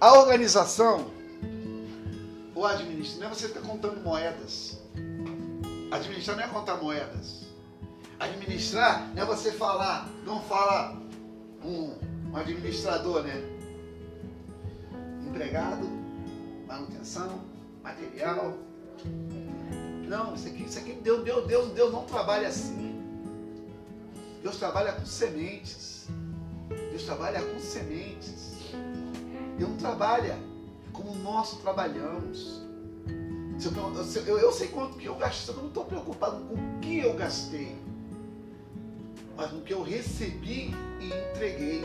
[0.00, 1.10] a organização,
[2.60, 4.78] o administrar, não é você ficar contando moedas.
[5.90, 7.46] Administrar não é contar moedas.
[8.18, 10.94] Administrar não é você falar, não fala
[11.64, 11.94] um,
[12.30, 13.42] um administrador, né?
[15.26, 15.88] Empregado,
[16.68, 17.40] manutenção,
[17.82, 18.52] material.
[20.06, 23.00] Não, isso aqui, isso aqui Deus, Deus, Deus, Deus não trabalha assim.
[24.42, 26.08] Deus trabalha com sementes.
[26.90, 28.56] Deus trabalha com sementes.
[29.56, 30.49] Deus não trabalha
[31.00, 32.60] como nós trabalhamos.
[33.62, 33.72] Eu,
[34.26, 37.12] eu- eu sei quanto que eu gastei, eu não estou preocupado com o que eu
[37.14, 37.76] gastei,
[39.36, 41.84] mas com o que eu recebi e entreguei.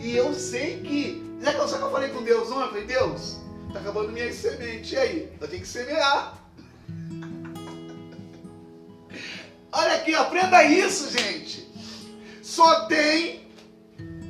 [0.00, 1.24] E eu sei que.
[1.42, 2.60] Já que eu, sabe que eu falei com Deus ontem?
[2.62, 3.36] Eu falei, Deus,
[3.72, 4.92] tá acabando minhas sementes.
[4.92, 5.32] E aí?
[5.40, 6.38] Eu tenho que semear.
[9.72, 11.66] Olha aqui, aprenda isso, gente.
[12.42, 13.46] Só tem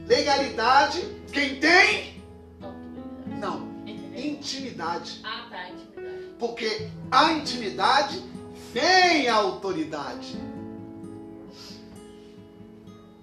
[0.07, 1.01] legalidade
[1.33, 2.16] quem tem.
[4.51, 5.21] Intimidade.
[5.25, 6.25] Ah, tá, intimidade.
[6.39, 8.23] Porque a intimidade
[8.73, 10.37] vem a autoridade.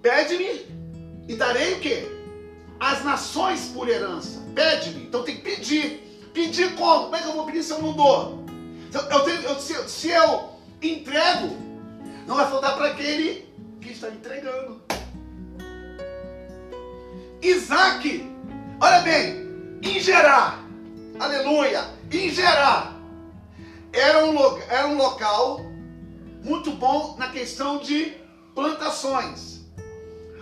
[0.02, 0.66] Pede-me
[1.26, 2.06] e darei o quê?
[2.78, 4.42] As nações por herança.
[4.54, 5.04] Pede-me.
[5.04, 6.02] Então tem que pedir.
[6.34, 7.04] Pedir como?
[7.04, 8.44] Como é que eu vou pedir se eu não dou?
[8.90, 10.50] Se eu, eu tenho- eu- se, se eu
[10.82, 11.56] entrego,
[12.26, 13.48] não vai faltar para aquele
[13.80, 14.82] que está entregando.
[17.40, 18.30] Isaac,
[18.80, 20.63] olha bem, em Gerar,
[21.18, 22.94] aleluia, em Gerar,
[23.92, 25.60] era um, era um local
[26.42, 28.12] muito bom na questão de
[28.54, 29.60] plantações.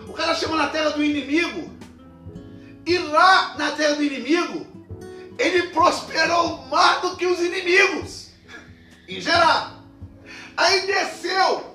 [0.09, 1.71] O cara chegou na terra do inimigo
[2.85, 4.67] e lá na terra do inimigo
[5.39, 8.29] ele prosperou mais do que os inimigos
[9.09, 9.83] em Gerar.
[10.57, 11.73] Aí desceu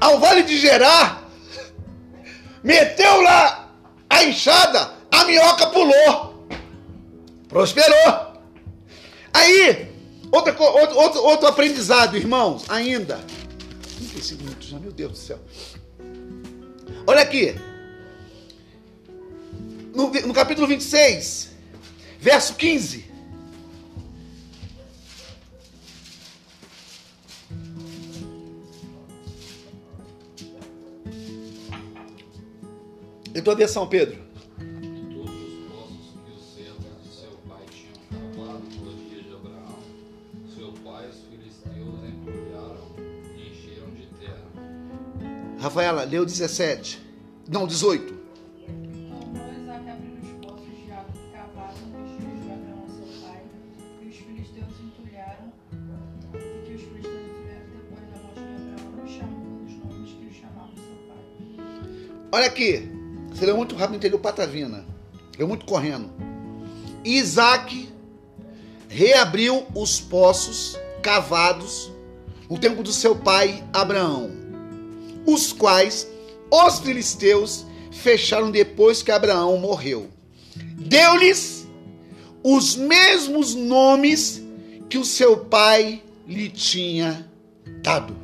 [0.00, 1.24] ao vale de Gerar,
[2.62, 3.68] meteu lá
[4.08, 6.33] a enxada, a minhoca pulou.
[7.54, 8.42] Prosperou.
[9.32, 9.88] Aí,
[10.32, 13.20] outra, outro, outro, outro aprendizado, irmãos, ainda.
[13.96, 15.38] 35 minutos já, meu Deus do céu.
[17.06, 17.54] Olha aqui.
[19.94, 21.52] No, no capítulo 26,
[22.18, 23.04] verso 15.
[33.32, 34.33] Eu tua versão, Pedro.
[60.14, 62.18] Que lhe chamavam seu pai.
[62.30, 62.88] Olha aqui.
[63.30, 64.84] Você leu muito rápido, entendeu patavina.
[65.36, 66.08] Leu muito correndo.
[67.04, 67.88] Isaac
[68.88, 71.90] reabriu os poços cavados
[72.48, 74.30] no tempo do seu pai Abraão,
[75.26, 76.06] os quais
[76.50, 80.08] os filisteus fecharam depois que Abraão morreu.
[80.56, 81.66] Deu-lhes
[82.42, 84.42] os mesmos nomes
[84.88, 87.28] que o seu pai lhe tinha
[87.82, 88.14] dado.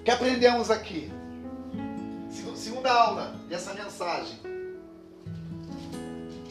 [0.00, 1.10] O que aprendemos aqui?
[2.30, 4.36] Segu- Segunda aula dessa mensagem.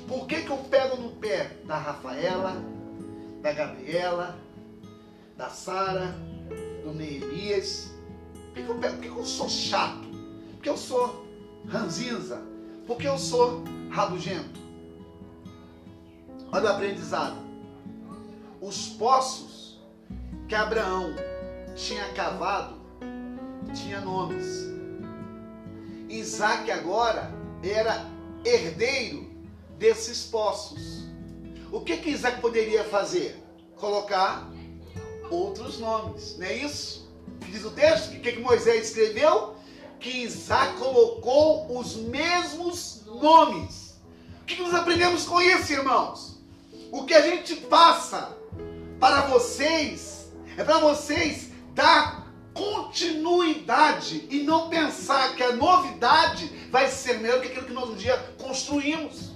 [0.08, 2.64] Por que, que eu pego no pé da Rafaela,
[3.42, 4.38] da Gabriela,
[5.38, 6.14] da Sara,
[6.84, 7.92] do Neemias?
[8.54, 8.76] Por que, eu?
[8.76, 10.08] Por que eu sou chato?
[10.54, 11.26] Porque eu sou
[11.68, 12.42] ranzinza?
[12.86, 14.60] Porque eu sou rabugento?
[16.52, 17.38] Olha o aprendizado.
[18.62, 19.82] Os poços
[20.48, 21.16] que Abraão
[21.76, 22.76] tinha cavado
[23.74, 24.72] tinha nomes.
[26.08, 27.34] Isaac agora
[27.64, 28.06] era
[28.46, 29.32] herdeiro
[29.80, 31.08] desses poços.
[31.72, 33.44] O que que Isaac poderia fazer?
[33.78, 34.48] Colocar
[35.32, 37.03] outros nomes, não é isso?
[37.50, 38.12] Diz o texto?
[38.12, 39.56] Que, que Moisés escreveu?
[40.00, 43.96] Que Isaac colocou os mesmos nomes.
[44.42, 46.38] O que, que nós aprendemos com isso, irmãos?
[46.92, 48.38] O que a gente passa
[49.00, 57.20] para vocês é para vocês dar continuidade e não pensar que a novidade vai ser
[57.20, 59.32] melhor que aquilo que nós um dia construímos.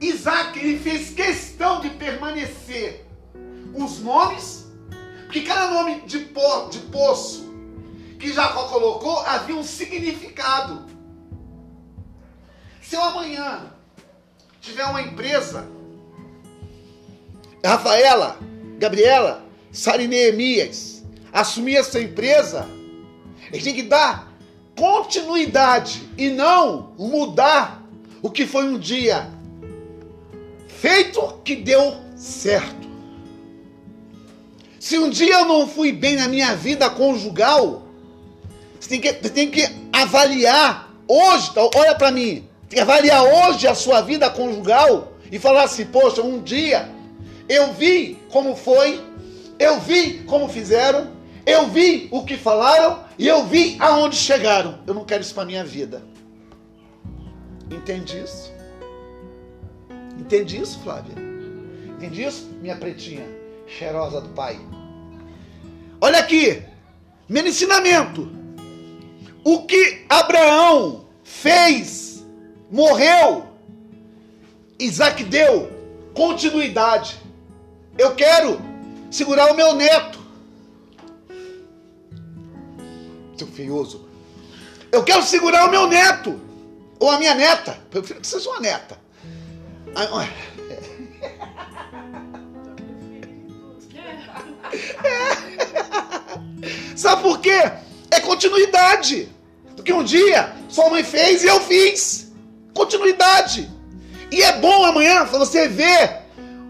[0.00, 3.06] Isaac ele fez questão de permanecer
[3.74, 4.59] os nomes,
[5.30, 7.54] porque cada nome de, po, de poço
[8.18, 10.86] que Jacó colocou havia um significado.
[12.82, 13.72] Se eu amanhã
[14.60, 15.68] tiver uma empresa,
[17.64, 18.40] Rafaela,
[18.76, 22.68] Gabriela, Sara e Neemias, assumir essa empresa,
[23.52, 24.32] eles têm que dar
[24.76, 27.84] continuidade e não mudar
[28.20, 29.30] o que foi um dia
[30.66, 32.89] feito que deu certo.
[34.80, 37.82] Se um dia eu não fui bem na minha vida conjugal,
[38.80, 39.62] você tem que, você tem que
[39.92, 41.60] avaliar hoje, tá?
[41.74, 46.22] olha para mim, tem que avaliar hoje a sua vida conjugal e falar assim, poxa,
[46.22, 46.88] um dia
[47.46, 49.04] eu vi como foi,
[49.58, 51.10] eu vi como fizeram,
[51.44, 54.78] eu vi o que falaram e eu vi aonde chegaram.
[54.86, 56.02] Eu não quero isso para minha vida.
[57.70, 58.50] Entende isso?
[60.18, 61.14] Entende isso, Flávia?
[61.98, 63.39] Entende isso, minha pretinha
[63.78, 64.58] cheirosa do pai?
[66.00, 66.62] Olha aqui,
[67.28, 68.30] meu ensinamento.
[69.44, 72.24] O que Abraão fez,
[72.70, 73.46] morreu,
[74.78, 75.70] Isaac deu
[76.14, 77.18] continuidade.
[77.98, 78.60] Eu quero
[79.10, 80.18] segurar o meu neto.
[83.36, 84.08] Seu feioso.
[84.92, 86.40] Eu quero segurar o meu neto.
[86.98, 87.78] Ou a minha neta.
[87.92, 88.98] Eu prefiro que seja uma neta.
[96.96, 97.70] Sabe por quê?
[98.10, 99.28] É continuidade.
[99.76, 102.32] Do que um dia sua mãe fez e eu fiz.
[102.74, 103.70] Continuidade.
[104.30, 106.20] E é bom amanhã você ver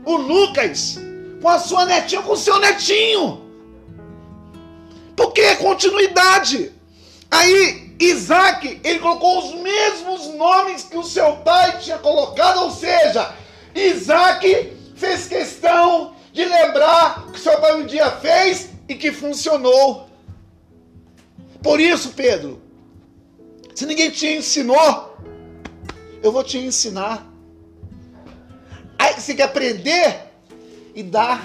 [0.04, 0.98] o Lucas
[1.42, 3.42] com a sua netinha, com o seu netinho.
[5.14, 6.72] Porque é continuidade.
[7.30, 13.30] Aí Isaac, ele colocou os mesmos nomes que o seu pai tinha colocado, ou seja,
[13.74, 20.08] Isaac fez questão de lembrar que seu pai um dia fez e que funcionou.
[21.62, 22.60] Por isso, Pedro,
[23.74, 25.16] se ninguém te ensinou,
[26.22, 27.26] eu vou te ensinar.
[28.98, 30.30] Aí você tem que aprender
[30.94, 31.42] e dar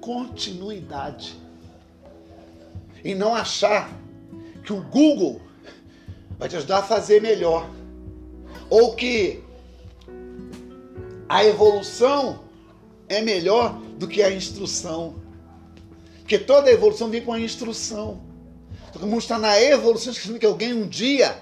[0.00, 1.36] continuidade.
[3.02, 3.90] E não achar
[4.64, 5.40] que o Google
[6.38, 7.68] vai te ajudar a fazer melhor.
[8.70, 9.42] Ou que
[11.28, 12.43] a evolução
[13.08, 15.16] é melhor do que a instrução.
[16.20, 18.20] Porque toda evolução vem com a instrução.
[18.88, 21.36] Então, como está na evolução, esquecendo que alguém um dia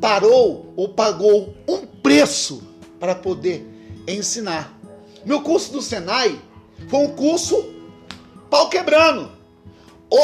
[0.00, 2.62] parou ou pagou um preço
[3.00, 3.66] para poder
[4.06, 4.76] ensinar.
[5.24, 6.40] Meu curso do Senai
[6.88, 7.72] foi um curso
[8.50, 9.32] pau quebrando.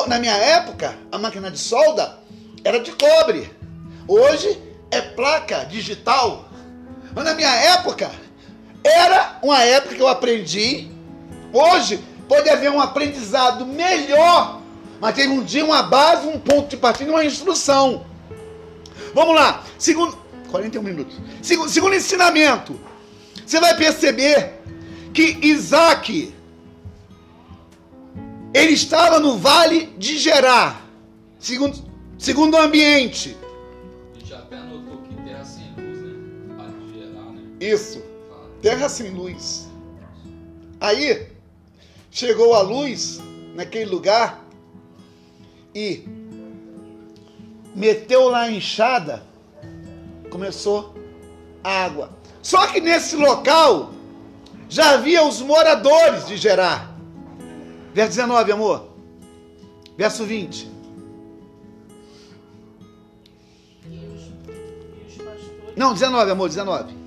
[0.06, 2.18] Na minha época, a máquina de solda
[2.62, 3.50] era de cobre.
[4.06, 6.48] Hoje é placa digital.
[7.14, 8.10] Mas na minha época,
[8.84, 10.90] era uma época que eu aprendi.
[11.52, 14.60] Hoje pode haver um aprendizado melhor,
[15.00, 18.06] mas tem um dia uma base, um ponto de partida, uma instrução.
[19.14, 19.62] Vamos lá.
[19.78, 20.16] Segundo,
[20.50, 21.16] 41 minutos.
[21.42, 22.80] Segundo, segundo ensinamento,
[23.44, 24.60] você vai perceber
[25.12, 26.32] que Isaac
[28.54, 30.86] ele estava no vale de Gerar,
[31.38, 31.76] segundo,
[32.18, 33.36] segundo o ambiente.
[34.14, 36.14] A gente até anotou que terra sem luz, né?
[36.56, 37.40] Vale de Gerar, né?
[37.60, 38.02] Isso,
[38.62, 39.68] terra sem luz.
[40.80, 41.26] Aí
[42.10, 43.20] chegou a luz
[43.54, 44.42] naquele lugar
[45.74, 46.04] e
[47.74, 49.22] meteu lá a enxada,
[50.30, 50.94] começou
[51.62, 52.10] a água.
[52.40, 53.92] Só que nesse local
[54.68, 56.96] já havia os moradores de Gerar.
[57.92, 58.88] Verso 19, amor.
[59.98, 60.70] Verso 20.
[63.84, 67.01] E os, e os pastores Não, 19, amor, 19.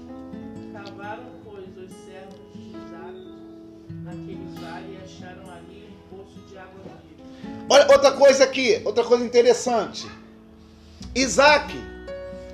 [7.70, 10.08] Olha outra coisa aqui, outra coisa interessante.
[11.16, 11.74] Isaac,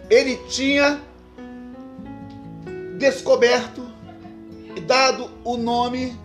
[0.10, 1.02] ele tinha
[2.98, 3.86] descoberto
[4.76, 6.18] e dado o nome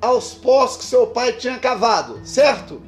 [0.00, 2.80] aos poços que seu pai tinha cavado, certo?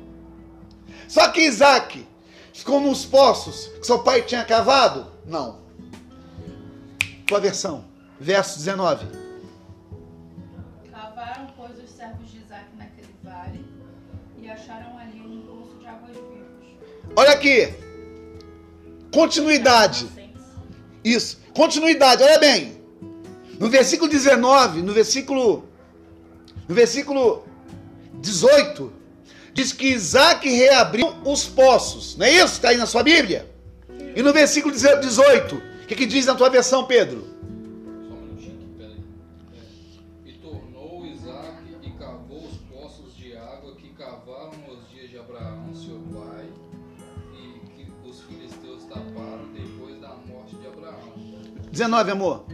[1.08, 2.06] Só que Isaac
[2.52, 5.06] ficou nos poços que seu pai tinha cavado?
[5.24, 5.58] Não.
[7.26, 7.84] Tua versão,
[8.20, 9.25] verso 19.
[17.16, 17.72] Olha aqui.
[19.10, 20.06] Continuidade.
[21.02, 21.38] Isso.
[21.54, 22.76] Continuidade, olha bem.
[23.58, 25.66] No versículo 19, no versículo
[26.68, 27.44] no versículo
[28.14, 28.92] 18,
[29.54, 32.16] diz que Isaac reabriu os poços.
[32.16, 32.54] Não é isso?
[32.54, 33.48] Está aí na sua Bíblia?
[34.14, 37.35] E no versículo 18, o que, que diz na tua versão, Pedro?
[51.76, 52.44] 19, amor.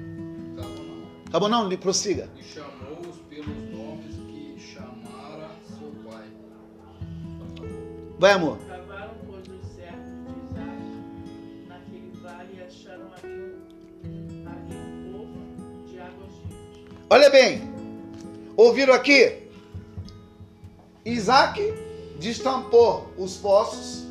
[0.57, 1.31] Cavou não.
[1.31, 1.77] Tá bom, não?
[1.77, 2.29] Prossiga.
[2.37, 6.25] E chamou-os pelos nomes que chamara seu pai.
[8.19, 8.59] Vai, amor.
[8.67, 10.83] Cavaram, pois, os servos de Isaac
[11.69, 13.55] naquele vale e acharam ali
[14.07, 16.97] um, poço de águas vivas.
[17.09, 17.63] Olha bem.
[18.57, 19.39] Ouviram aqui?
[21.05, 21.61] Isaac
[22.19, 24.05] destampou os poços,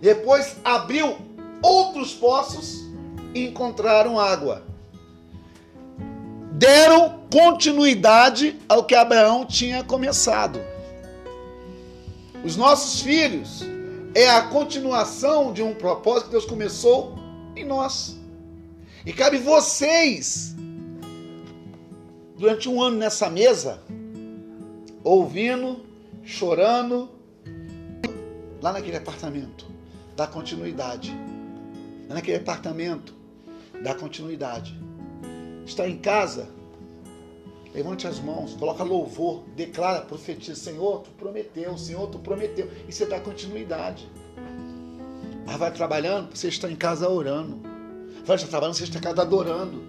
[0.00, 1.16] depois abriu
[1.62, 2.85] outros poços
[3.44, 4.62] encontraram água.
[6.52, 10.60] Deram continuidade ao que Abraão tinha começado.
[12.44, 13.62] Os nossos filhos
[14.14, 17.18] é a continuação de um propósito que Deus começou
[17.54, 18.16] em nós.
[19.04, 20.54] E cabe vocês
[22.36, 23.82] durante um ano nessa mesa,
[25.02, 25.84] ouvindo,
[26.22, 27.10] chorando,
[28.62, 29.66] lá naquele apartamento,
[30.14, 31.12] dá continuidade.
[32.08, 33.15] Lá naquele apartamento,
[33.82, 34.78] dá continuidade.
[35.64, 36.48] Está em casa,
[37.74, 42.70] levante as mãos, coloca louvor, declara, profetiza, Senhor, tu prometeu, Senhor, tu prometeu.
[42.88, 44.08] E você dá continuidade.
[45.44, 47.60] Mas vai trabalhando, você está em casa orando.
[48.24, 49.82] Vai estar trabalhando, você está em casa adorando.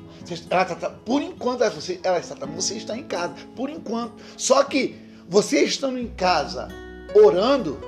[0.50, 4.22] Ela está, por enquanto, você, ela está, você está em casa, por enquanto.
[4.36, 4.96] Só que
[5.28, 6.68] você estando em casa,
[7.16, 7.80] orando,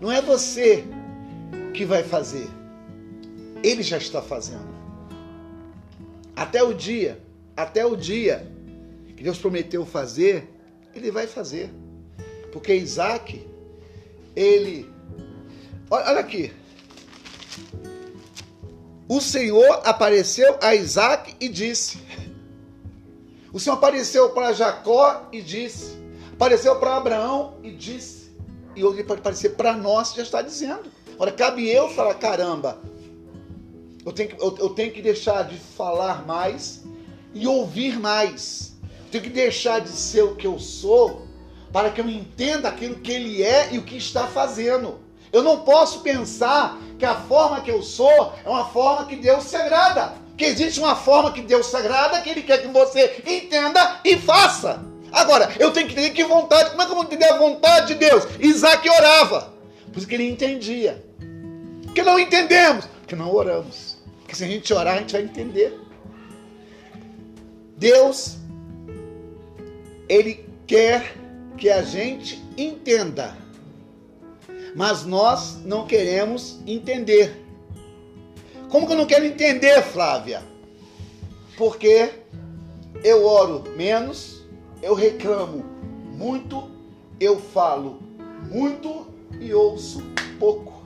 [0.00, 0.84] não é você
[1.74, 2.48] que vai fazer.
[3.62, 4.77] Ele já está fazendo.
[6.38, 7.20] Até o dia,
[7.56, 8.48] até o dia
[9.16, 10.48] que Deus prometeu fazer,
[10.94, 11.68] ele vai fazer.
[12.52, 13.44] Porque Isaac,
[14.36, 14.88] ele.
[15.90, 16.52] Olha aqui.
[19.08, 21.98] O Senhor apareceu a Isaac e disse.
[23.50, 25.96] O Senhor apareceu para Jacó e disse.
[26.34, 28.30] Apareceu para Abraão e disse.
[28.76, 30.84] E hoje pode aparecer para nós, já está dizendo.
[31.18, 32.78] Ora, cabe eu falar, caramba,
[34.04, 36.82] eu tenho, que, eu, eu tenho que deixar de falar mais
[37.34, 38.72] e ouvir mais.
[38.82, 41.26] Eu tenho que deixar de ser o que eu sou
[41.72, 45.00] para que eu entenda aquilo que ele é e o que está fazendo.
[45.32, 49.44] Eu não posso pensar que a forma que eu sou é uma forma que Deus
[49.44, 50.14] se agrada.
[50.36, 54.16] Que existe uma forma que Deus se agrada, que Ele quer que você entenda e
[54.16, 54.82] faça.
[55.12, 56.70] Agora, eu tenho que entender que vontade.
[56.70, 58.24] Como é que eu vou entender a vontade de Deus?
[58.38, 59.52] Isaac orava.
[59.92, 61.04] Por isso que ele entendia.
[61.84, 62.84] Porque não entendemos.
[63.08, 63.96] Porque não oramos.
[64.18, 65.80] Porque se a gente orar, a gente vai entender.
[67.74, 68.36] Deus,
[70.06, 71.16] Ele quer
[71.56, 73.34] que a gente entenda.
[74.76, 77.46] Mas nós não queremos entender.
[78.68, 80.42] Como que eu não quero entender, Flávia?
[81.56, 82.10] Porque
[83.02, 84.44] eu oro menos,
[84.82, 85.64] eu reclamo
[86.12, 86.70] muito,
[87.18, 88.00] eu falo
[88.50, 89.06] muito
[89.40, 90.02] e ouço
[90.38, 90.77] pouco.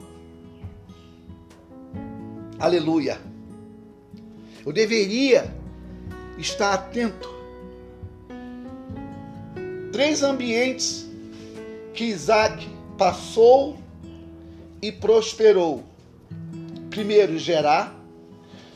[2.63, 3.19] Aleluia.
[4.65, 5.53] Eu deveria
[6.39, 7.29] estar atento.
[9.91, 11.05] Três ambientes
[11.93, 12.65] que Isaac
[12.97, 13.77] passou
[14.81, 15.83] e prosperou.
[16.89, 17.93] Primeiro, Gerá.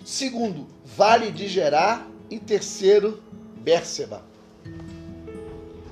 [0.04, 2.04] Segundo, Vale de Gerá.
[2.28, 3.22] E terceiro,
[3.58, 4.20] Bérseba.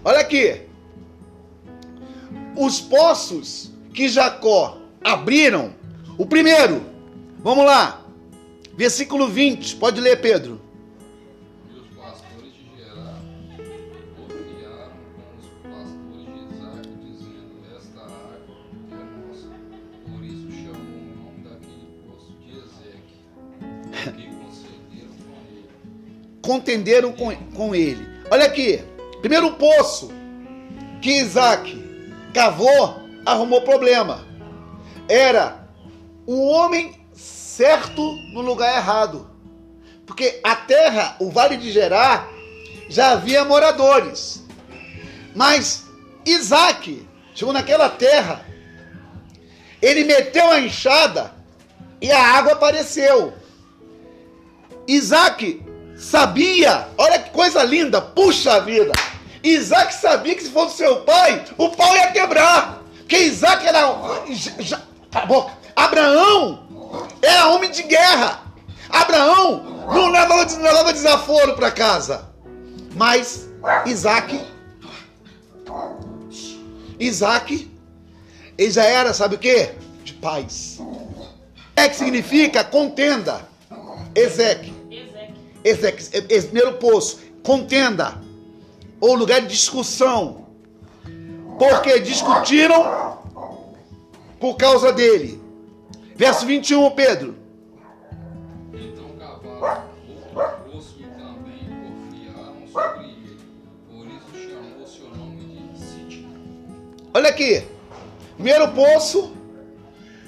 [0.04, 0.62] Olha aqui.
[2.56, 5.72] Os poços que Jacó abriram.
[6.18, 6.93] O primeiro,
[7.44, 8.00] vamos lá.
[8.76, 10.60] Versículo 20, pode ler, Pedro.
[11.70, 13.20] Os pastores de Gerar
[14.16, 18.48] confiaram com os pastores de Isaac, dizendo: Esta água
[19.28, 19.48] nossa.
[20.10, 23.14] Por isso chamou o nome daquele poço de Ezeque,
[24.16, 25.68] que concederam com ele.
[26.42, 28.08] contenderam com, com ele.
[28.30, 28.82] Olha aqui,
[29.20, 30.10] primeiro poço
[31.00, 31.80] que Isaac
[32.32, 34.26] cavou, arrumou problema.
[35.08, 35.68] Era
[36.26, 38.02] o homem certo
[38.32, 39.30] no lugar errado.
[40.06, 42.28] Porque a terra, o vale de Gerar,
[42.88, 44.42] já havia moradores.
[45.34, 45.84] Mas
[46.26, 48.44] Isaac chegou naquela terra,
[49.80, 51.32] ele meteu a enxada
[52.00, 53.32] e a água apareceu.
[54.86, 55.64] Isaac
[55.96, 58.92] sabia, olha que coisa linda, puxa vida.
[59.42, 62.82] Isaac sabia que se fosse seu pai, o pau ia quebrar.
[62.98, 63.82] Porque Isaac era.
[65.10, 65.52] Cala a boca.
[65.76, 66.63] Abraão
[67.22, 68.42] era homem de guerra.
[68.88, 72.28] Abraão não levava, não levava desaforo para casa.
[72.94, 73.48] Mas
[73.86, 74.40] Isaac.
[76.98, 77.70] Isaac,
[78.56, 79.70] ele já era, sabe o que?
[80.04, 80.78] De paz.
[81.76, 83.48] É que significa contenda.
[84.14, 84.72] Ezeque.
[85.64, 88.20] Ezequiel, é- é- primeiro poço, contenda,
[89.00, 90.46] ou lugar de discussão,
[91.58, 93.18] porque discutiram
[94.38, 95.42] por causa dele.
[96.16, 97.34] Verso 21, Pedro.
[98.72, 103.38] Então cavaram outro poço e também confiaram sobre ele.
[103.88, 106.28] Por isso chamou seu nome de Sítio.
[107.12, 107.66] Olha aqui.
[108.34, 109.32] Primeiro poço,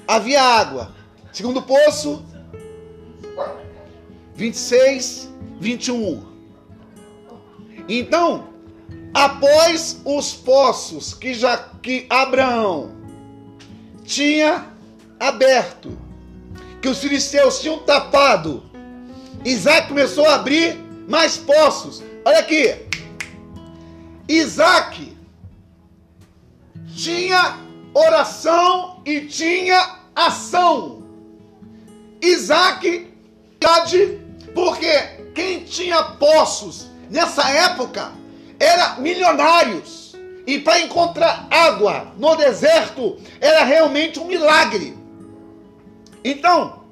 [0.07, 0.93] havia água.
[1.31, 2.25] Segundo poço,
[4.35, 6.23] 26, 21.
[7.87, 8.49] Então,
[9.13, 12.91] após os poços que já que Abraão
[14.03, 14.76] tinha
[15.19, 15.97] aberto,
[16.81, 18.63] que os filisteus tinham tapado,
[19.43, 20.75] Isaac começou a abrir
[21.07, 22.03] mais poços.
[22.25, 22.75] Olha aqui.
[24.27, 25.15] Isaac
[26.93, 27.57] tinha
[27.93, 31.03] oração e tinha ação.
[32.21, 33.13] Isaac,
[34.53, 34.91] porque
[35.33, 38.11] quem tinha poços nessa época
[38.59, 40.15] era milionários.
[40.45, 44.96] E para encontrar água no deserto era realmente um milagre.
[46.29, 46.83] Então,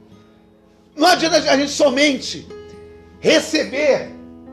[0.95, 2.47] não adianta a gente somente
[3.19, 4.11] receber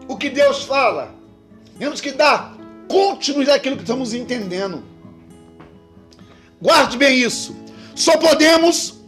[0.08, 1.14] o que Deus fala.
[1.78, 2.56] Temos que dar
[2.88, 4.82] continuidade àquilo que estamos entendendo.
[6.60, 7.54] Guarde bem isso.
[7.94, 9.00] Só podemos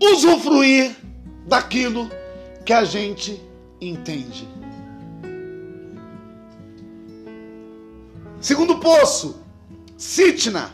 [0.00, 0.94] usufruir
[1.46, 2.10] daquilo
[2.64, 3.40] que a gente
[3.80, 4.46] entende.
[8.40, 9.42] Segundo poço,
[9.96, 10.72] Sitna.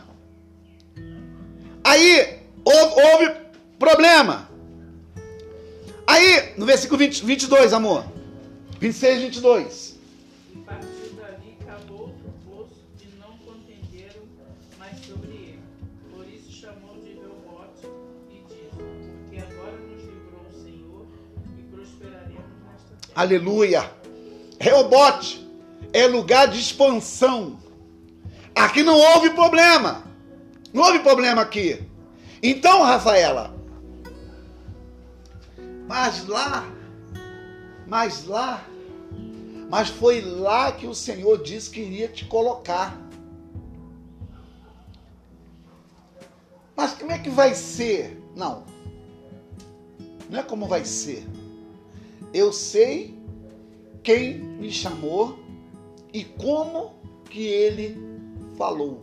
[1.83, 3.46] Aí houve,
[3.77, 4.49] problema.
[6.05, 8.05] Aí, no versículo 20, 22, amor.
[8.79, 9.97] 26, 22.
[10.65, 14.21] Partiu dali, cavou outro poço e não contenderam
[14.79, 15.59] mais sobre ele.
[16.11, 17.87] Por isso chamou de Reobote
[18.29, 21.05] e disse: Porque agora nos livrou o Senhor
[21.57, 23.13] e prosperaremos nesta terra.
[23.15, 23.91] Aleluia.
[24.59, 25.47] Reobote
[25.91, 27.59] é lugar de expansão.
[28.55, 30.03] Aqui não houve problema.
[30.73, 31.81] Não houve problema aqui.
[32.41, 33.56] Então, Rafaela,
[35.87, 36.69] mas lá,
[37.87, 38.67] mas lá,
[39.69, 43.01] mas foi lá que o Senhor disse que iria te colocar.
[46.75, 48.21] Mas como é que vai ser?
[48.35, 48.65] Não.
[50.29, 51.25] Não é como vai ser.
[52.33, 53.17] Eu sei
[54.03, 55.39] quem me chamou
[56.13, 56.93] e como
[57.29, 57.97] que ele
[58.57, 59.01] falou.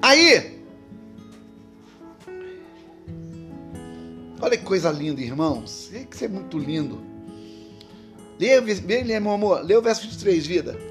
[0.00, 0.57] Aí,
[4.40, 5.90] olha que coisa linda, irmãos.
[5.92, 7.00] Isso é muito lindo.
[8.38, 10.87] Leia, leia, meu amor, lê o verso 23, vida.